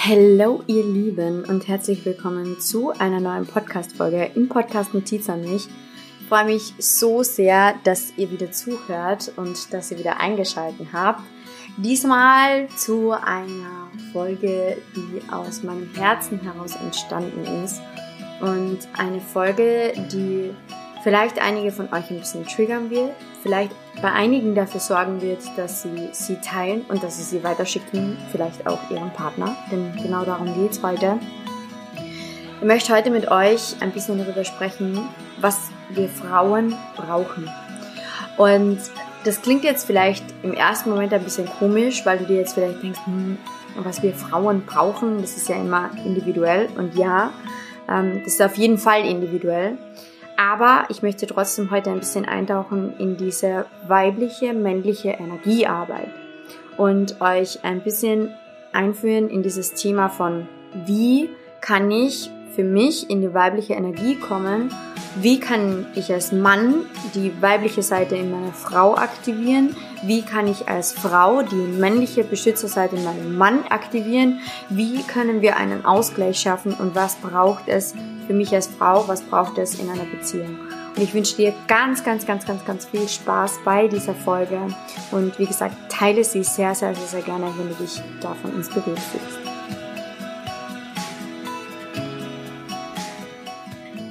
Hallo 0.00 0.62
ihr 0.68 0.84
Lieben 0.84 1.44
und 1.44 1.66
herzlich 1.66 2.04
willkommen 2.06 2.60
zu 2.60 2.92
einer 2.92 3.18
neuen 3.18 3.44
Podcast-Folge 3.46 4.30
im 4.36 4.48
Podcast 4.48 4.94
Notiz 4.94 5.28
an 5.28 5.40
mich. 5.40 5.66
Ich 6.20 6.28
freue 6.28 6.44
mich 6.44 6.72
so 6.78 7.24
sehr, 7.24 7.74
dass 7.82 8.12
ihr 8.16 8.30
wieder 8.30 8.52
zuhört 8.52 9.32
und 9.34 9.74
dass 9.74 9.90
ihr 9.90 9.98
wieder 9.98 10.20
eingeschaltet 10.20 10.86
habt. 10.92 11.22
Diesmal 11.78 12.68
zu 12.68 13.10
einer 13.10 13.90
Folge, 14.12 14.78
die 14.94 15.20
aus 15.32 15.64
meinem 15.64 15.92
Herzen 15.94 16.40
heraus 16.40 16.76
entstanden 16.76 17.64
ist 17.64 17.82
und 18.40 18.78
eine 18.96 19.20
Folge, 19.20 19.94
die 20.12 20.54
vielleicht 21.02 21.40
einige 21.40 21.72
von 21.72 21.92
euch 21.92 22.08
ein 22.08 22.20
bisschen 22.20 22.46
triggern 22.46 22.88
wird, 22.88 23.10
vielleicht 23.42 23.72
bei 24.00 24.12
einigen 24.12 24.54
dafür 24.54 24.80
sorgen 24.80 25.20
wird, 25.20 25.40
dass 25.56 25.82
sie 25.82 26.08
sie 26.12 26.36
teilen 26.36 26.82
und 26.88 27.02
dass 27.02 27.16
sie 27.16 27.24
sie 27.24 27.42
weiterschicken, 27.42 28.16
vielleicht 28.30 28.66
auch 28.66 28.78
ihrem 28.90 29.10
Partner, 29.10 29.56
denn 29.70 29.92
genau 30.02 30.24
darum 30.24 30.54
geht 30.54 30.72
es 30.72 30.82
heute. 30.82 31.18
Ich 32.60 32.66
möchte 32.66 32.94
heute 32.94 33.10
mit 33.10 33.30
euch 33.30 33.76
ein 33.80 33.92
bisschen 33.92 34.18
darüber 34.18 34.44
sprechen, 34.44 35.08
was 35.40 35.70
wir 35.90 36.08
Frauen 36.08 36.74
brauchen. 36.96 37.48
Und 38.36 38.78
das 39.24 39.42
klingt 39.42 39.64
jetzt 39.64 39.86
vielleicht 39.86 40.24
im 40.42 40.54
ersten 40.54 40.90
Moment 40.90 41.12
ein 41.12 41.22
bisschen 41.22 41.46
komisch, 41.46 42.04
weil 42.04 42.18
du 42.18 42.24
dir 42.24 42.36
jetzt 42.36 42.54
vielleicht 42.54 42.82
denkst, 42.82 43.00
hm, 43.04 43.38
was 43.76 44.02
wir 44.02 44.12
Frauen 44.12 44.64
brauchen, 44.64 45.20
das 45.20 45.36
ist 45.36 45.48
ja 45.48 45.56
immer 45.56 45.90
individuell. 46.04 46.68
Und 46.76 46.96
ja, 46.96 47.32
ähm, 47.88 48.22
das 48.24 48.34
ist 48.34 48.42
auf 48.42 48.56
jeden 48.56 48.78
Fall 48.78 49.04
individuell. 49.04 49.78
Aber 50.38 50.84
ich 50.88 51.02
möchte 51.02 51.26
trotzdem 51.26 51.72
heute 51.72 51.90
ein 51.90 51.98
bisschen 51.98 52.24
eintauchen 52.24 52.96
in 52.98 53.16
diese 53.16 53.66
weibliche, 53.88 54.54
männliche 54.54 55.08
Energiearbeit 55.08 56.10
und 56.76 57.20
euch 57.20 57.64
ein 57.64 57.82
bisschen 57.82 58.32
einführen 58.72 59.30
in 59.30 59.42
dieses 59.42 59.74
Thema 59.74 60.08
von, 60.08 60.46
wie 60.86 61.28
kann 61.60 61.90
ich 61.90 62.30
für 62.54 62.64
mich 62.64 63.08
in 63.10 63.20
die 63.20 63.34
weibliche 63.34 63.74
Energie 63.74 64.16
kommen? 64.16 64.72
Wie 65.20 65.40
kann 65.40 65.86
ich 65.94 66.12
als 66.12 66.32
Mann 66.32 66.86
die 67.14 67.32
weibliche 67.40 67.82
Seite 67.82 68.16
in 68.16 68.30
meiner 68.30 68.52
Frau 68.52 68.94
aktivieren? 68.94 69.74
Wie 70.02 70.22
kann 70.22 70.46
ich 70.46 70.68
als 70.68 70.92
Frau 70.92 71.42
die 71.42 71.54
männliche 71.54 72.24
Beschützerseite 72.24 72.96
in 72.96 73.04
meinem 73.04 73.36
Mann 73.36 73.64
aktivieren? 73.68 74.40
Wie 74.68 75.02
können 75.02 75.42
wir 75.42 75.56
einen 75.56 75.84
Ausgleich 75.84 76.38
schaffen 76.38 76.72
und 76.74 76.94
was 76.94 77.16
braucht 77.16 77.68
es 77.68 77.94
für 78.28 78.34
mich 78.34 78.54
als 78.54 78.68
Frau, 78.68 79.08
was 79.08 79.22
braucht 79.22 79.58
es 79.58 79.80
in 79.80 79.88
einer 79.88 80.04
Beziehung. 80.04 80.58
Und 80.94 81.02
ich 81.02 81.14
wünsche 81.14 81.36
dir 81.36 81.54
ganz, 81.66 82.04
ganz, 82.04 82.26
ganz, 82.26 82.44
ganz, 82.44 82.64
ganz 82.64 82.84
viel 82.84 83.08
Spaß 83.08 83.60
bei 83.64 83.88
dieser 83.88 84.14
Folge. 84.14 84.60
Und 85.10 85.38
wie 85.38 85.46
gesagt, 85.46 85.74
teile 85.90 86.22
sie 86.22 86.44
sehr, 86.44 86.74
sehr, 86.74 86.94
sehr, 86.94 87.06
sehr 87.06 87.22
gerne, 87.22 87.46
wenn 87.56 87.68
du 87.70 87.74
dich 87.74 88.02
davon 88.20 88.54
inspiriert 88.54 88.98
fühlst. 88.98 89.47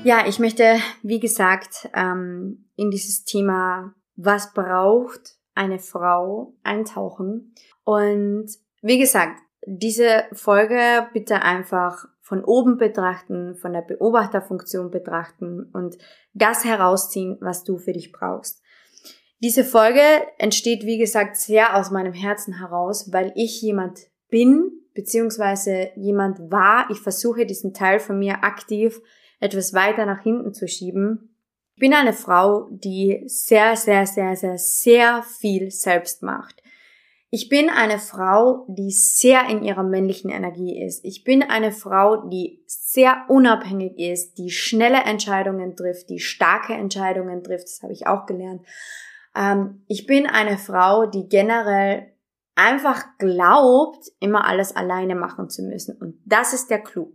Ja, 0.08 0.26
ich 0.26 0.40
möchte, 0.40 0.78
wie 1.04 1.20
gesagt, 1.20 1.90
ähm, 1.94 2.70
in 2.78 2.92
dieses 2.92 3.26
Thema, 3.26 3.94
was 4.16 4.54
braucht 4.54 5.36
eine 5.54 5.80
Frau, 5.80 6.54
eintauchen. 6.64 7.54
Und 7.84 8.46
wie 8.82 9.00
gesagt, 9.00 9.38
diese 9.66 10.24
Folge 10.32 11.10
bitte 11.12 11.42
einfach 11.42 12.06
von 12.22 12.42
oben 12.42 12.78
betrachten, 12.78 13.58
von 13.58 13.74
der 13.74 13.82
Beobachterfunktion 13.82 14.92
betrachten 14.92 15.70
und 15.74 15.98
das 16.34 16.64
herausziehen, 16.64 17.38
was 17.42 17.66
du 17.66 17.78
für 17.78 17.92
dich 17.92 18.14
brauchst. 18.14 18.62
Diese 19.44 19.66
Folge 19.66 20.00
entsteht, 20.38 20.86
wie 20.86 21.00
gesagt, 21.00 21.36
sehr 21.36 21.76
aus 21.76 21.92
meinem 21.92 22.14
Herzen 22.14 22.60
heraus, 22.60 23.12
weil 23.12 23.34
ich 23.36 23.62
jemand 23.62 24.00
bin, 24.30 24.72
beziehungsweise 24.94 25.90
jemand 25.98 26.40
war. 26.50 26.90
Ich 26.92 27.02
versuche 27.02 27.46
diesen 27.46 27.74
Teil 27.74 28.00
von 28.00 28.18
mir 28.18 28.46
aktiv 28.46 29.02
etwas 29.40 29.74
weiter 29.74 30.06
nach 30.06 30.22
hinten 30.22 30.54
zu 30.54 30.68
schieben. 30.68 31.36
Ich 31.76 31.82
bin 31.82 31.94
eine 31.94 32.14
Frau, 32.14 32.68
die 32.72 33.24
sehr, 33.28 33.76
sehr, 33.76 34.06
sehr, 34.06 34.36
sehr, 34.36 34.58
sehr 34.58 35.24
viel 35.24 35.70
selbst 35.70 36.24
macht. 36.24 36.62
Ich 37.30 37.50
bin 37.50 37.70
eine 37.70 38.00
Frau, 38.00 38.66
die 38.70 38.90
sehr 38.90 39.50
in 39.50 39.62
ihrer 39.62 39.84
männlichen 39.84 40.32
Energie 40.32 40.82
ist. 40.82 41.04
Ich 41.04 41.26
bin 41.26 41.44
eine 41.44 41.74
Frau, 41.74 42.28
die 42.30 42.64
sehr 42.66 43.26
unabhängig 43.28 44.00
ist, 44.00 44.38
die 44.38 44.50
schnelle 44.50 45.04
Entscheidungen 45.04 45.76
trifft, 45.76 46.10
die 46.10 46.20
starke 46.20 46.74
Entscheidungen 46.74 47.44
trifft. 47.44 47.66
Das 47.66 47.82
habe 47.84 47.92
ich 47.92 48.08
auch 48.08 48.26
gelernt. 48.26 48.66
Ähm, 49.36 49.84
ich 49.88 50.06
bin 50.08 50.26
eine 50.26 50.58
Frau, 50.58 51.06
die 51.06 51.28
generell 51.28 52.14
einfach 52.56 53.06
glaubt, 53.20 54.10
immer 54.20 54.46
alles 54.46 54.76
alleine 54.76 55.16
machen 55.16 55.50
zu 55.50 55.64
müssen. 55.64 55.98
Und 55.98 56.20
das 56.26 56.54
ist 56.54 56.70
der 56.70 56.80
Clou. 56.80 57.12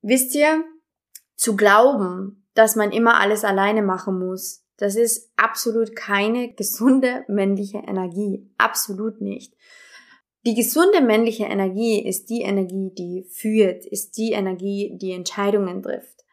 Wisst 0.00 0.34
ihr, 0.34 0.64
zu 1.36 1.56
glauben, 1.56 2.44
dass 2.54 2.76
man 2.76 2.92
immer 2.92 3.20
alles 3.20 3.44
alleine 3.44 3.82
machen 3.82 4.18
muss, 4.18 4.64
das 4.76 4.96
ist 4.96 5.32
absolut 5.36 5.94
keine 5.94 6.52
gesunde 6.52 7.24
männliche 7.28 7.78
Energie. 7.78 8.50
Absolut 8.58 9.20
nicht. 9.20 9.54
Die 10.46 10.54
gesunde 10.54 11.00
männliche 11.00 11.44
Energie 11.44 12.06
ist 12.06 12.28
die 12.28 12.42
Energie, 12.42 12.92
die 12.96 13.24
führt, 13.30 13.86
ist 13.86 14.16
die 14.18 14.32
Energie, 14.32 14.98
die 15.00 15.12
Entscheidungen 15.12 15.82
trifft. 15.82 16.24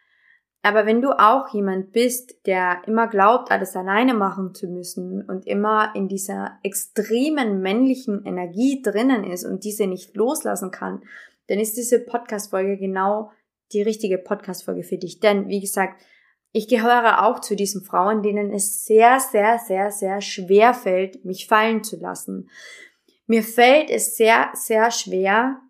Aber 0.63 0.85
wenn 0.85 1.01
du 1.01 1.17
auch 1.17 1.53
jemand 1.53 1.91
bist, 1.91 2.45
der 2.45 2.81
immer 2.85 3.07
glaubt, 3.07 3.51
alles 3.51 3.75
alleine 3.75 4.13
machen 4.13 4.53
zu 4.53 4.67
müssen 4.67 5.23
und 5.23 5.47
immer 5.47 5.95
in 5.95 6.07
dieser 6.07 6.59
extremen 6.61 7.61
männlichen 7.61 8.25
Energie 8.25 8.81
drinnen 8.81 9.23
ist 9.23 9.45
und 9.45 9.63
diese 9.63 9.87
nicht 9.87 10.15
loslassen 10.15 10.69
kann, 10.69 11.01
dann 11.47 11.59
ist 11.59 11.77
diese 11.77 11.99
Podcast-Folge 11.99 12.77
genau 12.77 13.31
die 13.73 13.81
richtige 13.81 14.17
Podcast-Folge 14.17 14.83
für 14.83 14.97
dich. 14.97 15.19
Denn, 15.19 15.47
wie 15.47 15.61
gesagt, 15.61 16.01
ich 16.53 16.67
gehöre 16.67 17.25
auch 17.25 17.39
zu 17.39 17.55
diesen 17.55 17.83
Frauen, 17.83 18.21
denen 18.21 18.51
es 18.51 18.83
sehr, 18.85 19.19
sehr, 19.19 19.59
sehr, 19.59 19.89
sehr 19.91 20.21
schwer 20.21 20.73
fällt, 20.73 21.23
mich 21.23 21.47
fallen 21.47 21.83
zu 21.83 21.97
lassen. 21.97 22.49
Mir 23.25 23.43
fällt 23.43 23.89
es 23.89 24.17
sehr, 24.17 24.49
sehr 24.53 24.91
schwer, 24.91 25.61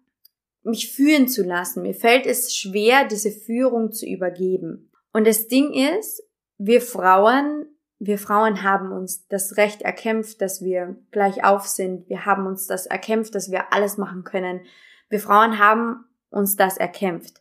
mich 0.64 0.92
führen 0.92 1.28
zu 1.28 1.44
lassen. 1.44 1.84
Mir 1.84 1.94
fällt 1.94 2.26
es 2.26 2.56
schwer, 2.56 3.08
diese 3.08 3.32
Führung 3.32 3.92
zu 3.92 4.08
übergeben. 4.08 4.92
Und 5.14 5.28
das 5.28 5.48
Ding 5.48 5.72
ist, 5.74 6.24
wir 6.58 6.82
Frauen, 6.82 7.68
wir 8.00 8.18
Frauen 8.18 8.64
haben 8.64 8.92
uns 8.92 9.28
das 9.28 9.58
Recht 9.58 9.84
erkämpft, 9.84 10.42
dass 10.42 10.64
wir 10.64 10.96
gleich 11.12 11.44
auf 11.44 11.68
sind. 11.68 12.10
Wir 12.10 12.26
haben 12.26 12.48
uns 12.48 12.66
das 12.66 12.88
erkämpft, 12.88 13.36
dass 13.36 13.52
wir 13.52 13.74
alles 13.74 13.98
machen 13.98 14.24
können. 14.24 14.62
Wir 15.10 15.20
Frauen 15.20 15.60
haben 15.60 16.06
uns 16.30 16.56
das 16.56 16.78
erkämpft. 16.78 17.41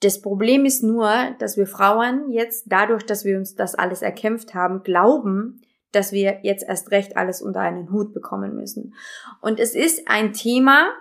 Das 0.00 0.20
Problem 0.20 0.64
ist 0.64 0.82
nur, 0.82 1.34
dass 1.38 1.56
wir 1.56 1.66
Frauen 1.66 2.30
jetzt 2.30 2.64
dadurch, 2.66 3.04
dass 3.04 3.24
wir 3.24 3.38
uns 3.38 3.54
das 3.54 3.74
alles 3.74 4.02
erkämpft 4.02 4.54
haben, 4.54 4.82
glauben, 4.82 5.62
dass 5.92 6.12
wir 6.12 6.40
jetzt 6.42 6.68
erst 6.68 6.90
recht 6.90 7.16
alles 7.16 7.40
unter 7.40 7.60
einen 7.60 7.90
Hut 7.90 8.12
bekommen 8.12 8.54
müssen. 8.54 8.94
Und 9.40 9.58
es 9.58 9.74
ist 9.74 10.06
ein 10.08 10.34
Thema, 10.34 10.92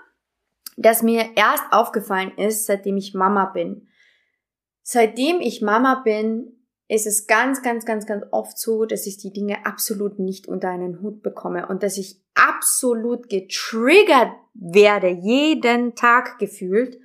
das 0.77 1.03
mir 1.03 1.31
erst 1.35 1.63
aufgefallen 1.71 2.31
ist, 2.37 2.65
seitdem 2.65 2.97
ich 2.97 3.13
Mama 3.13 3.45
bin. 3.45 3.87
Seitdem 4.81 5.41
ich 5.41 5.61
Mama 5.61 6.01
bin, 6.05 6.55
ist 6.87 7.07
es 7.07 7.27
ganz, 7.27 7.63
ganz, 7.63 7.85
ganz, 7.85 8.05
ganz 8.05 8.25
oft 8.31 8.57
so, 8.57 8.85
dass 8.85 9.07
ich 9.07 9.17
die 9.17 9.33
Dinge 9.33 9.65
absolut 9.65 10.19
nicht 10.19 10.47
unter 10.47 10.69
einen 10.69 11.01
Hut 11.01 11.23
bekomme 11.23 11.67
und 11.67 11.81
dass 11.81 11.97
ich 11.97 12.21
absolut 12.35 13.27
getriggert 13.27 14.31
werde, 14.53 15.09
jeden 15.09 15.95
Tag 15.95 16.37
gefühlt 16.37 16.99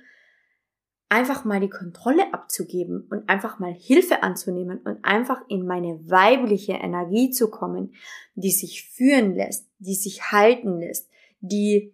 einfach 1.11 1.43
mal 1.43 1.59
die 1.59 1.69
Kontrolle 1.69 2.33
abzugeben 2.33 3.05
und 3.11 3.27
einfach 3.27 3.59
mal 3.59 3.73
Hilfe 3.73 4.23
anzunehmen 4.23 4.79
und 4.79 5.03
einfach 5.03 5.41
in 5.49 5.67
meine 5.67 5.99
weibliche 6.09 6.71
Energie 6.71 7.31
zu 7.31 7.51
kommen, 7.51 7.93
die 8.35 8.51
sich 8.51 8.89
führen 8.89 9.35
lässt, 9.35 9.67
die 9.79 9.95
sich 9.95 10.31
halten 10.31 10.79
lässt, 10.79 11.09
die, 11.41 11.93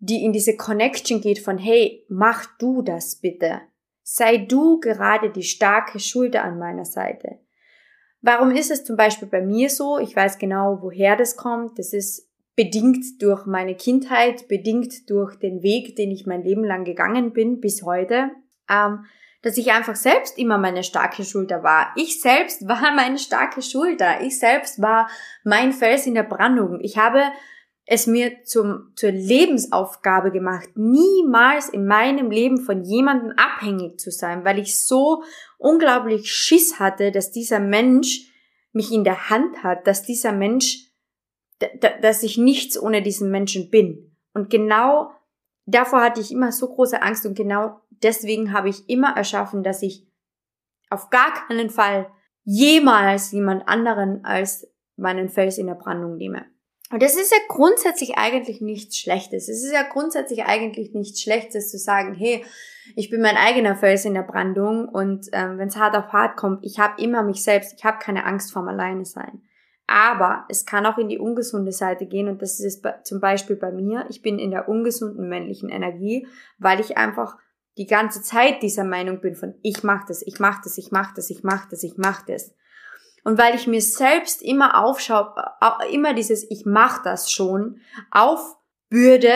die 0.00 0.22
in 0.22 0.34
diese 0.34 0.54
Connection 0.54 1.22
geht 1.22 1.38
von, 1.38 1.56
hey, 1.56 2.04
mach 2.10 2.44
du 2.58 2.82
das 2.82 3.16
bitte. 3.16 3.62
Sei 4.02 4.36
du 4.36 4.80
gerade 4.80 5.30
die 5.30 5.42
starke 5.42 5.98
Schulter 5.98 6.44
an 6.44 6.58
meiner 6.58 6.84
Seite. 6.84 7.38
Warum 8.20 8.50
ist 8.50 8.70
es 8.70 8.84
zum 8.84 8.96
Beispiel 8.96 9.28
bei 9.28 9.40
mir 9.40 9.70
so? 9.70 9.98
Ich 9.98 10.14
weiß 10.14 10.38
genau, 10.38 10.80
woher 10.82 11.16
das 11.16 11.38
kommt. 11.38 11.78
Das 11.78 11.94
ist 11.94 12.25
bedingt 12.56 13.20
durch 13.20 13.44
meine 13.44 13.74
Kindheit, 13.74 14.48
bedingt 14.48 15.08
durch 15.10 15.36
den 15.36 15.62
Weg, 15.62 15.94
den 15.94 16.10
ich 16.10 16.26
mein 16.26 16.42
Leben 16.42 16.64
lang 16.64 16.84
gegangen 16.84 17.32
bin 17.32 17.60
bis 17.60 17.82
heute, 17.82 18.30
ähm, 18.68 19.04
dass 19.42 19.58
ich 19.58 19.70
einfach 19.70 19.94
selbst 19.94 20.38
immer 20.38 20.58
meine 20.58 20.82
starke 20.82 21.22
Schulter 21.22 21.62
war. 21.62 21.92
Ich 21.96 22.20
selbst 22.20 22.66
war 22.68 22.92
meine 22.94 23.18
starke 23.18 23.62
Schulter. 23.62 24.22
Ich 24.22 24.38
selbst 24.38 24.80
war 24.80 25.08
mein 25.44 25.72
Fels 25.72 26.06
in 26.06 26.14
der 26.14 26.22
Brandung. 26.22 26.80
Ich 26.80 26.96
habe 26.96 27.22
es 27.84 28.06
mir 28.08 28.42
zum, 28.42 28.92
zur 28.96 29.12
Lebensaufgabe 29.12 30.32
gemacht, 30.32 30.70
niemals 30.74 31.68
in 31.68 31.86
meinem 31.86 32.32
Leben 32.32 32.58
von 32.58 32.82
jemandem 32.82 33.32
abhängig 33.36 34.00
zu 34.00 34.10
sein, 34.10 34.44
weil 34.44 34.58
ich 34.58 34.80
so 34.80 35.22
unglaublich 35.58 36.32
Schiss 36.32 36.80
hatte, 36.80 37.12
dass 37.12 37.30
dieser 37.30 37.60
Mensch 37.60 38.32
mich 38.72 38.90
in 38.90 39.04
der 39.04 39.30
Hand 39.30 39.62
hat, 39.62 39.86
dass 39.86 40.02
dieser 40.02 40.32
Mensch 40.32 40.85
dass 42.00 42.22
ich 42.22 42.38
nichts 42.38 42.80
ohne 42.80 43.02
diesen 43.02 43.30
Menschen 43.30 43.70
bin. 43.70 44.16
Und 44.34 44.50
genau 44.50 45.10
davor 45.66 46.02
hatte 46.02 46.20
ich 46.20 46.30
immer 46.30 46.52
so 46.52 46.68
große 46.68 47.02
Angst 47.02 47.26
und 47.26 47.36
genau 47.36 47.80
deswegen 47.90 48.52
habe 48.52 48.68
ich 48.68 48.88
immer 48.88 49.16
erschaffen, 49.16 49.62
dass 49.62 49.82
ich 49.82 50.06
auf 50.90 51.10
gar 51.10 51.34
keinen 51.34 51.70
Fall 51.70 52.10
jemals 52.44 53.32
jemand 53.32 53.68
anderen 53.68 54.24
als 54.24 54.68
meinen 54.96 55.28
Fels 55.28 55.58
in 55.58 55.66
der 55.66 55.74
Brandung 55.74 56.16
nehme. 56.16 56.46
Und 56.92 57.02
das 57.02 57.16
ist 57.16 57.32
ja 57.32 57.38
grundsätzlich 57.48 58.16
eigentlich 58.16 58.60
nichts 58.60 58.96
Schlechtes. 58.96 59.48
Es 59.48 59.64
ist 59.64 59.72
ja 59.72 59.82
grundsätzlich 59.82 60.44
eigentlich 60.44 60.94
nichts 60.94 61.20
Schlechtes 61.20 61.70
zu 61.70 61.78
sagen, 61.78 62.14
hey, 62.14 62.44
ich 62.94 63.10
bin 63.10 63.20
mein 63.20 63.36
eigener 63.36 63.74
Fels 63.74 64.04
in 64.04 64.14
der 64.14 64.22
Brandung 64.22 64.88
und 64.88 65.26
ähm, 65.32 65.58
wenn 65.58 65.66
es 65.66 65.76
hart 65.76 65.96
auf 65.96 66.12
hart 66.12 66.36
kommt, 66.36 66.64
ich 66.64 66.78
habe 66.78 67.02
immer 67.02 67.24
mich 67.24 67.42
selbst, 67.42 67.74
ich 67.76 67.84
habe 67.84 67.98
keine 67.98 68.24
Angst 68.24 68.52
vorm 68.52 68.68
Alleine 68.68 69.04
sein. 69.04 69.42
Aber 69.86 70.44
es 70.48 70.66
kann 70.66 70.84
auch 70.84 70.98
in 70.98 71.08
die 71.08 71.18
ungesunde 71.18 71.72
Seite 71.72 72.06
gehen 72.06 72.28
und 72.28 72.42
das 72.42 72.58
ist 72.58 72.84
zum 73.04 73.20
Beispiel 73.20 73.56
bei 73.56 73.70
mir. 73.70 74.06
Ich 74.08 74.20
bin 74.20 74.38
in 74.38 74.50
der 74.50 74.68
ungesunden 74.68 75.28
männlichen 75.28 75.68
Energie, 75.68 76.26
weil 76.58 76.80
ich 76.80 76.96
einfach 76.96 77.36
die 77.78 77.86
ganze 77.86 78.22
Zeit 78.22 78.62
dieser 78.62 78.84
Meinung 78.84 79.20
bin 79.20 79.34
von 79.34 79.54
ich 79.62 79.84
mach 79.84 80.06
das, 80.06 80.22
ich 80.22 80.40
mach 80.40 80.62
das, 80.62 80.78
ich 80.78 80.90
mach 80.90 81.14
das, 81.14 81.30
ich 81.30 81.44
mach 81.44 81.68
das, 81.68 81.82
ich 81.84 81.96
mach 81.96 82.22
das. 82.22 82.54
Und 83.22 83.38
weil 83.38 83.54
ich 83.54 83.66
mir 83.66 83.80
selbst 83.80 84.42
immer 84.42 84.84
aufschaue, 84.84 85.34
immer 85.92 86.14
dieses 86.14 86.48
ich 86.50 86.64
mach 86.64 87.02
das 87.02 87.30
schon 87.30 87.80
aufbürde 88.10 89.34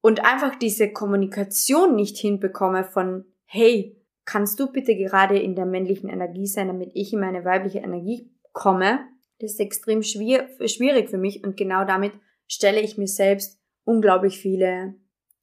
und 0.00 0.24
einfach 0.24 0.54
diese 0.54 0.92
Kommunikation 0.92 1.94
nicht 1.96 2.16
hinbekomme 2.16 2.84
von 2.84 3.24
hey, 3.44 4.02
kannst 4.24 4.58
du 4.60 4.70
bitte 4.70 4.96
gerade 4.96 5.38
in 5.38 5.54
der 5.54 5.66
männlichen 5.66 6.08
Energie 6.08 6.46
sein, 6.46 6.68
damit 6.68 6.92
ich 6.94 7.12
in 7.12 7.20
meine 7.20 7.44
weibliche 7.44 7.80
Energie 7.80 8.30
komme? 8.52 9.00
Das 9.42 9.54
ist 9.54 9.60
extrem 9.60 10.04
schwierig 10.04 11.10
für 11.10 11.18
mich 11.18 11.42
und 11.42 11.56
genau 11.56 11.84
damit 11.84 12.12
stelle 12.46 12.80
ich 12.80 12.96
mir 12.96 13.08
selbst 13.08 13.58
unglaublich 13.84 14.38
viele 14.38 14.94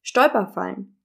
Stolperfallen. 0.02 0.98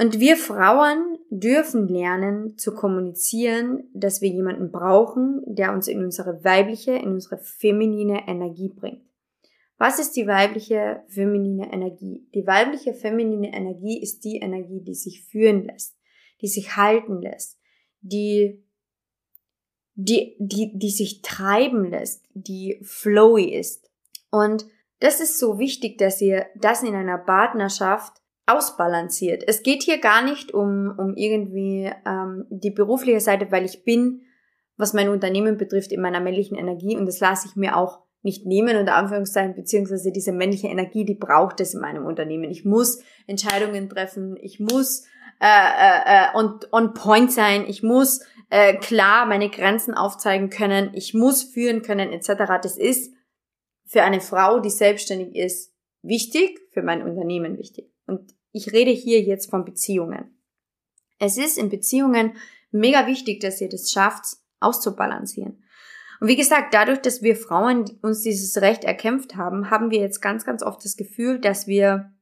Und 0.00 0.20
wir 0.20 0.36
Frauen 0.36 1.18
dürfen 1.30 1.88
lernen 1.88 2.56
zu 2.56 2.72
kommunizieren, 2.76 3.90
dass 3.92 4.22
wir 4.22 4.28
jemanden 4.28 4.70
brauchen, 4.70 5.42
der 5.46 5.72
uns 5.72 5.88
in 5.88 6.04
unsere 6.04 6.44
weibliche, 6.44 6.92
in 6.92 7.08
unsere 7.08 7.38
feminine 7.38 8.28
Energie 8.28 8.68
bringt. 8.68 9.02
Was 9.76 9.98
ist 9.98 10.12
die 10.12 10.28
weibliche 10.28 11.02
feminine 11.08 11.72
Energie? 11.72 12.28
Die 12.36 12.46
weibliche 12.46 12.94
feminine 12.94 13.52
Energie 13.52 14.00
ist 14.00 14.20
die 14.20 14.36
Energie, 14.36 14.80
die 14.80 14.94
sich 14.94 15.24
führen 15.24 15.64
lässt, 15.64 15.98
die 16.40 16.48
sich 16.48 16.76
halten 16.76 17.20
lässt, 17.20 17.58
die 18.00 18.62
die, 20.00 20.36
die, 20.38 20.70
die 20.78 20.90
sich 20.90 21.22
treiben 21.22 21.90
lässt, 21.90 22.24
die 22.32 22.78
flowy 22.82 23.52
ist. 23.52 23.90
Und 24.30 24.64
das 25.00 25.20
ist 25.20 25.40
so 25.40 25.58
wichtig, 25.58 25.98
dass 25.98 26.20
ihr 26.20 26.46
das 26.54 26.84
in 26.84 26.94
einer 26.94 27.18
Partnerschaft 27.18 28.12
ausbalanciert. 28.46 29.42
Es 29.44 29.64
geht 29.64 29.82
hier 29.82 29.98
gar 29.98 30.22
nicht 30.22 30.54
um, 30.54 30.94
um 30.96 31.16
irgendwie 31.16 31.90
ähm, 32.06 32.46
die 32.48 32.70
berufliche 32.70 33.18
Seite, 33.18 33.50
weil 33.50 33.64
ich 33.64 33.82
bin, 33.82 34.22
was 34.76 34.94
mein 34.94 35.08
Unternehmen 35.08 35.56
betrifft, 35.56 35.90
in 35.90 36.00
meiner 36.00 36.20
männlichen 36.20 36.56
Energie 36.56 36.96
und 36.96 37.06
das 37.06 37.18
lasse 37.18 37.48
ich 37.48 37.56
mir 37.56 37.76
auch 37.76 37.98
nicht 38.22 38.46
nehmen, 38.46 38.76
unter 38.76 38.94
Anführungszeichen, 38.94 39.56
beziehungsweise 39.56 40.12
diese 40.12 40.32
männliche 40.32 40.68
Energie, 40.68 41.04
die 41.04 41.14
braucht 41.14 41.60
es 41.60 41.74
in 41.74 41.80
meinem 41.80 42.06
Unternehmen. 42.06 42.50
Ich 42.50 42.64
muss 42.64 43.02
Entscheidungen 43.26 43.88
treffen, 43.88 44.36
ich 44.40 44.60
muss 44.60 45.06
äh, 45.40 45.46
äh, 45.46 46.00
äh 46.06 46.36
on, 46.36 46.60
on 46.70 46.94
point 46.94 47.32
sein, 47.32 47.64
ich 47.66 47.82
muss 47.82 48.20
äh, 48.50 48.76
klar 48.76 49.26
meine 49.26 49.50
Grenzen 49.50 49.94
aufzeigen 49.94 50.50
können, 50.50 50.90
ich 50.94 51.14
muss 51.14 51.42
führen 51.42 51.82
können, 51.82 52.12
etc. 52.12 52.60
Das 52.62 52.76
ist 52.76 53.12
für 53.86 54.02
eine 54.02 54.20
Frau, 54.20 54.60
die 54.60 54.70
selbstständig 54.70 55.34
ist, 55.34 55.74
wichtig, 56.02 56.60
für 56.72 56.82
mein 56.82 57.02
Unternehmen 57.02 57.58
wichtig. 57.58 57.92
Und 58.06 58.34
ich 58.52 58.72
rede 58.72 58.90
hier 58.90 59.20
jetzt 59.20 59.50
von 59.50 59.64
Beziehungen. 59.64 60.38
Es 61.18 61.36
ist 61.36 61.58
in 61.58 61.68
Beziehungen 61.68 62.36
mega 62.70 63.06
wichtig, 63.06 63.40
dass 63.40 63.60
ihr 63.60 63.68
das 63.68 63.90
schafft, 63.90 64.24
auszubalancieren. 64.60 65.62
Und 66.20 66.28
wie 66.28 66.36
gesagt, 66.36 66.74
dadurch, 66.74 67.00
dass 67.00 67.22
wir 67.22 67.36
Frauen 67.36 67.84
uns 68.02 68.22
dieses 68.22 68.60
Recht 68.60 68.84
erkämpft 68.84 69.36
haben, 69.36 69.70
haben 69.70 69.90
wir 69.90 70.00
jetzt 70.00 70.20
ganz, 70.20 70.44
ganz 70.44 70.62
oft 70.62 70.84
das 70.84 70.96
Gefühl, 70.96 71.38
dass 71.38 71.66
wir, 71.66 72.12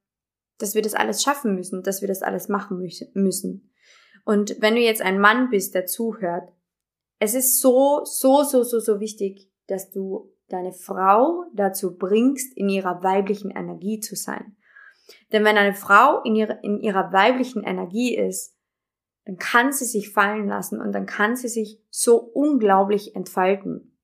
dass 0.59 0.75
wir 0.75 0.83
das 0.83 0.95
alles 0.95 1.23
schaffen 1.23 1.55
müssen, 1.55 1.83
dass 1.83 2.01
wir 2.01 2.09
das 2.09 2.23
alles 2.23 2.49
machen 2.49 2.87
müssen. 3.15 3.71
Und 4.27 4.61
wenn 4.61 4.75
du 4.75 4.81
jetzt 4.81 5.03
ein 5.03 5.21
Mann 5.21 5.51
bist, 5.51 5.77
der 5.77 5.87
zuhört, 5.87 6.53
es 7.21 7.35
ist 7.35 7.61
so, 7.61 8.01
so, 8.05 8.43
so, 8.43 8.65
so, 8.65 8.81
so 8.81 8.99
wichtig, 8.99 9.49
dass 9.69 9.93
du 9.93 10.33
deine 10.49 10.73
Frau 10.73 11.45
dazu 11.55 11.97
bringst, 11.97 12.57
in 12.57 12.69
ihrer 12.69 13.05
weiblichen 13.05 13.53
Energie 13.53 14.01
zu 14.01 14.17
sein. 14.17 14.57
Denn 15.31 15.45
wenn 15.45 15.57
eine 15.57 15.75
Frau 15.75 16.23
in 16.25 16.35
ihrer, 16.35 16.63
in 16.65 16.81
ihrer 16.81 17.13
weiblichen 17.13 17.63
Energie 17.63 18.17
ist, 18.17 18.57
dann 19.27 19.37
kann 19.37 19.73
sie 19.73 19.85
sich 19.85 20.11
fallen 20.11 20.49
lassen 20.49 20.81
und 20.81 20.91
dann 20.91 21.07
kann 21.07 21.37
sie 21.37 21.49
sich 21.49 21.81
so 21.91 22.17
unglaublich 22.19 23.15
entfalten. 23.15 23.97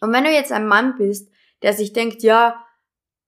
Und 0.00 0.12
wenn 0.12 0.24
du 0.24 0.30
jetzt 0.32 0.50
ein 0.50 0.66
Mann 0.66 0.96
bist, 0.98 1.30
der 1.62 1.72
sich 1.72 1.92
denkt, 1.92 2.24
ja, 2.24 2.64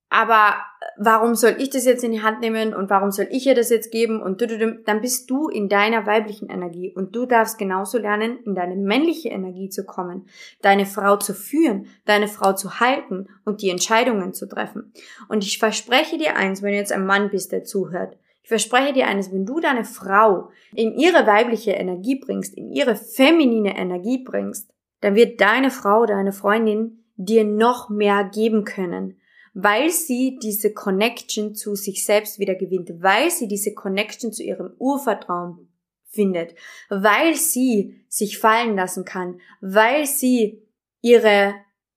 aber 0.08 0.56
warum 0.96 1.34
soll 1.34 1.56
ich 1.58 1.70
das 1.70 1.84
jetzt 1.84 2.04
in 2.04 2.12
die 2.12 2.22
Hand 2.22 2.40
nehmen 2.40 2.74
und 2.74 2.90
warum 2.90 3.10
soll 3.10 3.26
ich 3.30 3.46
ihr 3.46 3.54
das 3.54 3.70
jetzt 3.70 3.90
geben 3.90 4.22
und 4.22 4.40
dann 4.86 5.00
bist 5.00 5.30
du 5.30 5.48
in 5.48 5.68
deiner 5.68 6.06
weiblichen 6.06 6.48
Energie 6.48 6.92
und 6.94 7.14
du 7.14 7.26
darfst 7.26 7.58
genauso 7.58 7.98
lernen, 7.98 8.38
in 8.44 8.54
deine 8.54 8.76
männliche 8.76 9.28
Energie 9.28 9.68
zu 9.68 9.84
kommen, 9.84 10.26
deine 10.60 10.86
Frau 10.86 11.16
zu 11.16 11.34
führen, 11.34 11.86
deine 12.04 12.28
Frau 12.28 12.52
zu 12.52 12.80
halten 12.80 13.28
und 13.44 13.62
die 13.62 13.70
Entscheidungen 13.70 14.32
zu 14.32 14.48
treffen. 14.48 14.92
Und 15.28 15.44
ich 15.44 15.58
verspreche 15.58 16.18
dir 16.18 16.36
eins, 16.36 16.62
wenn 16.62 16.72
du 16.72 16.78
jetzt 16.78 16.92
ein 16.92 17.06
Mann 17.06 17.30
bist, 17.30 17.52
der 17.52 17.64
zuhört, 17.64 18.16
ich 18.42 18.48
verspreche 18.48 18.92
dir 18.92 19.06
eines, 19.06 19.32
wenn 19.32 19.46
du 19.46 19.60
deine 19.60 19.84
Frau 19.84 20.50
in 20.74 20.92
ihre 20.94 21.26
weibliche 21.26 21.72
Energie 21.72 22.18
bringst, 22.18 22.56
in 22.56 22.72
ihre 22.72 22.96
feminine 22.96 23.76
Energie 23.76 24.24
bringst, 24.24 24.72
dann 25.00 25.14
wird 25.14 25.40
deine 25.40 25.70
Frau, 25.70 26.06
deine 26.06 26.32
Freundin 26.32 27.04
dir 27.16 27.44
noch 27.44 27.88
mehr 27.88 28.24
geben 28.24 28.64
können 28.64 29.16
weil 29.54 29.90
sie 29.90 30.38
diese 30.42 30.72
Connection 30.72 31.54
zu 31.54 31.74
sich 31.74 32.04
selbst 32.04 32.38
wieder 32.38 32.54
gewinnt, 32.54 32.90
weil 33.00 33.30
sie 33.30 33.48
diese 33.48 33.74
Connection 33.74 34.32
zu 34.32 34.42
ihrem 34.42 34.72
Urvertrauen 34.78 35.68
findet, 36.08 36.54
weil 36.88 37.34
sie 37.34 38.04
sich 38.08 38.38
fallen 38.38 38.76
lassen 38.76 39.04
kann, 39.04 39.40
weil 39.60 40.06
sie 40.06 40.62
ihre 41.00 41.54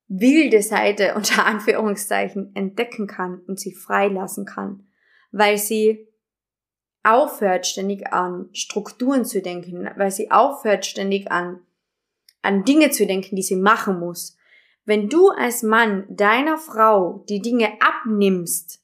wilde 0.07 0.61
Seite 0.61 1.15
unter 1.15 1.45
Anführungszeichen 1.47 2.55
entdecken 2.55 3.07
kann 3.07 3.41
und 3.47 3.59
sie 3.59 3.73
freilassen 3.73 4.45
kann, 4.45 4.87
weil 5.31 5.57
sie 5.57 6.07
aufhört 7.03 7.67
ständig 7.67 8.11
an 8.11 8.49
Strukturen 8.53 9.25
zu 9.25 9.41
denken, 9.41 9.89
weil 9.95 10.11
sie 10.11 10.31
aufhört 10.31 10.85
ständig 10.85 11.31
an 11.31 11.61
an 12.45 12.63
Dinge 12.63 12.91
zu 12.91 13.05
denken, 13.05 13.35
die 13.35 13.41
sie 13.41 13.55
machen 13.55 13.99
muss, 13.99 14.34
wenn 14.85 15.09
du 15.09 15.29
als 15.29 15.63
Mann 15.63 16.05
deiner 16.09 16.57
Frau 16.57 17.25
die 17.27 17.41
Dinge 17.41 17.69
abnimmst, 17.79 18.81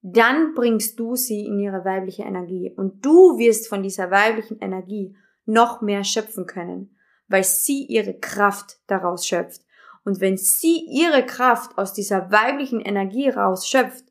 dann 0.00 0.54
bringst 0.54 0.98
du 0.98 1.16
sie 1.16 1.44
in 1.46 1.58
ihre 1.58 1.84
weibliche 1.84 2.22
Energie 2.22 2.72
und 2.76 3.04
du 3.04 3.38
wirst 3.38 3.68
von 3.68 3.82
dieser 3.82 4.10
weiblichen 4.10 4.58
Energie 4.58 5.16
noch 5.44 5.80
mehr 5.80 6.04
schöpfen 6.04 6.46
können, 6.46 6.96
weil 7.28 7.44
sie 7.44 7.84
ihre 7.84 8.18
Kraft 8.18 8.78
daraus 8.86 9.26
schöpft. 9.26 9.62
Und 10.04 10.20
wenn 10.20 10.36
sie 10.36 10.84
ihre 10.88 11.24
Kraft 11.24 11.78
aus 11.78 11.92
dieser 11.92 12.32
weiblichen 12.32 12.80
Energie 12.80 13.28
rausschöpft, 13.28 14.04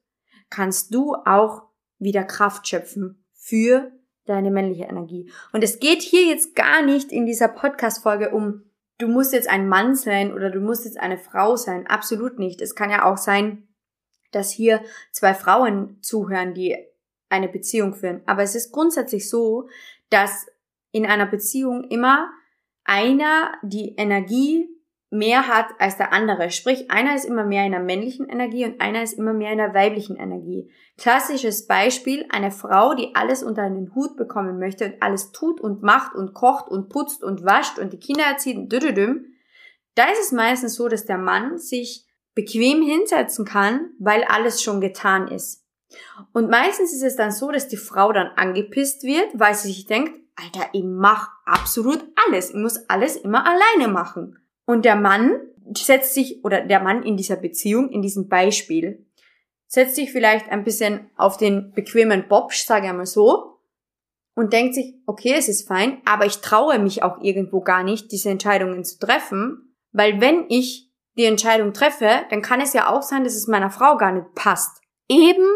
kannst 0.50 0.94
du 0.94 1.16
auch 1.26 1.64
wieder 2.00 2.24
Kraft 2.24 2.68
schöpfen 2.68 3.26
für 3.34 3.92
deine 4.26 4.52
männliche 4.52 4.86
Energie. 4.86 5.30
Und 5.52 5.64
es 5.64 5.80
geht 5.80 6.02
hier 6.02 6.26
jetzt 6.26 6.56
gar 6.56 6.82
nicht 6.82 7.12
in 7.12 7.26
dieser 7.26 7.50
Podcast-Folge 7.50 8.30
um 8.32 8.64
du 9.02 9.08
musst 9.08 9.34
jetzt 9.34 9.50
ein 9.50 9.68
Mann 9.68 9.96
sein 9.96 10.34
oder 10.34 10.50
du 10.50 10.60
musst 10.60 10.86
jetzt 10.86 11.00
eine 11.00 11.18
Frau 11.18 11.56
sein. 11.56 11.88
Absolut 11.88 12.38
nicht. 12.40 12.62
Es 12.62 12.76
kann 12.76 12.92
ja 12.92 13.06
auch 13.06 13.18
sein, 13.18 13.68
dass 14.32 14.52
hier 14.52 14.82
zwei 15.12 15.34
Frauen 15.34 15.98
zuhören, 16.02 16.54
die 16.54 16.78
eine 17.30 17.48
Beziehung 17.48 17.94
führen. 17.94 18.22
Aber 18.26 18.44
es 18.44 18.56
ist 18.56 18.72
grundsätzlich 18.72 19.30
so, 19.30 19.68
dass 20.10 20.46
in 20.92 21.06
einer 21.06 21.26
Beziehung 21.26 21.86
immer 21.86 22.30
einer 22.84 23.54
die 23.64 23.96
Energie 23.96 24.70
mehr 25.12 25.48
hat 25.48 25.68
als 25.78 25.98
der 25.98 26.14
andere. 26.14 26.50
Sprich, 26.50 26.90
einer 26.90 27.16
ist 27.16 27.26
immer 27.26 27.44
mehr 27.44 27.66
in 27.66 27.74
der 27.74 27.82
männlichen 27.82 28.30
Energie 28.30 28.66
und 28.66 28.80
einer 28.80 29.04
ist 29.04 29.14
immer 29.14 29.34
mehr 29.34 29.52
in 29.52 29.58
der 29.58 29.74
weiblichen 29.74 30.16
Energie. 30.16 30.72
Klassisches 30.98 31.68
Beispiel, 31.68 32.26
eine 32.30 32.50
Frau, 32.50 32.94
die 32.96 33.14
alles 33.14 33.44
unter 33.44 33.64
einen 33.64 33.94
Hut 33.94 34.16
bekommen 34.16 34.58
möchte 34.58 34.86
und 34.86 35.04
alles 35.04 35.34
tut 35.34 35.60
und 35.60 35.84
macht 35.84 36.16
und 36.16 36.34
kocht 36.34 36.70
und 36.70 36.90
putzt 36.90 37.24
und 37.24 37.44
wascht 37.44 37.78
und 37.78 37.92
die 37.92 38.00
Kinder 38.00 38.24
erzieht 38.24 38.72
düdüdüm. 38.72 39.26
Da 39.96 40.06
ist 40.06 40.22
es 40.22 40.32
meistens 40.32 40.76
so, 40.76 40.88
dass 40.88 41.06
der 41.06 41.18
Mann 41.18 41.58
sich 41.58 42.08
bequem 42.34 42.82
hinsetzen 42.82 43.44
kann, 43.44 43.90
weil 44.00 44.24
alles 44.24 44.64
schon 44.64 44.80
getan 44.80 45.28
ist. 45.28 45.66
Und 46.32 46.50
meistens 46.50 46.94
ist 46.94 47.04
es 47.04 47.18
dann 47.18 47.32
so, 47.32 47.52
dass 47.52 47.68
die 47.68 47.76
Frau 47.76 48.14
dann 48.14 48.32
angepisst 48.38 49.04
wird, 49.04 49.28
weil 49.34 49.54
sie 49.56 49.68
sich 49.68 49.88
denkt, 49.88 50.14
Alter, 50.36 50.70
ich 50.72 50.86
mach 50.86 51.30
absolut 51.46 52.02
alles. 52.26 52.52
Ich 52.52 52.56
muss 52.56 52.90
alles 52.90 53.18
immer 53.18 53.46
alleine 53.46 53.92
machen. 53.92 54.41
Und 54.72 54.86
der 54.86 54.96
Mann 54.96 55.38
setzt 55.76 56.14
sich, 56.14 56.46
oder 56.46 56.62
der 56.62 56.80
Mann 56.80 57.04
in 57.04 57.18
dieser 57.18 57.36
Beziehung, 57.36 57.90
in 57.90 58.02
diesem 58.02 58.30
Beispiel, 58.30 59.06
setzt 59.68 59.96
sich 59.96 60.14
vielleicht 60.14 60.48
ein 60.48 60.64
bisschen 60.64 61.10
auf 61.18 61.36
den 61.36 61.74
bequemen 61.74 62.30
Bob, 62.30 62.54
sage 62.54 62.86
ich 62.86 62.90
einmal 62.90 63.06
so, 63.06 63.58
und 64.34 64.54
denkt 64.54 64.76
sich, 64.76 64.96
okay, 65.06 65.36
es 65.38 65.50
ist 65.50 65.68
fein, 65.68 66.02
aber 66.06 66.26
ich 66.26 66.38
traue 66.38 66.80
mich 66.80 67.04
auch 67.04 67.20
irgendwo 67.20 67.60
gar 67.60 67.84
nicht, 67.84 68.14
diese 68.14 68.30
Entscheidungen 68.30 68.86
zu 68.86 68.98
treffen, 68.98 69.76
weil 69.92 70.22
wenn 70.22 70.46
ich 70.48 70.90
die 71.18 71.26
Entscheidung 71.26 71.74
treffe, 71.74 72.22
dann 72.30 72.42
kann 72.42 72.62
es 72.62 72.72
ja 72.72 72.90
auch 72.90 73.02
sein, 73.02 73.26
dass 73.26 73.36
es 73.36 73.48
meiner 73.48 73.72
Frau 73.72 73.98
gar 73.98 74.14
nicht 74.14 74.34
passt. 74.36 74.82
Eben 75.10 75.50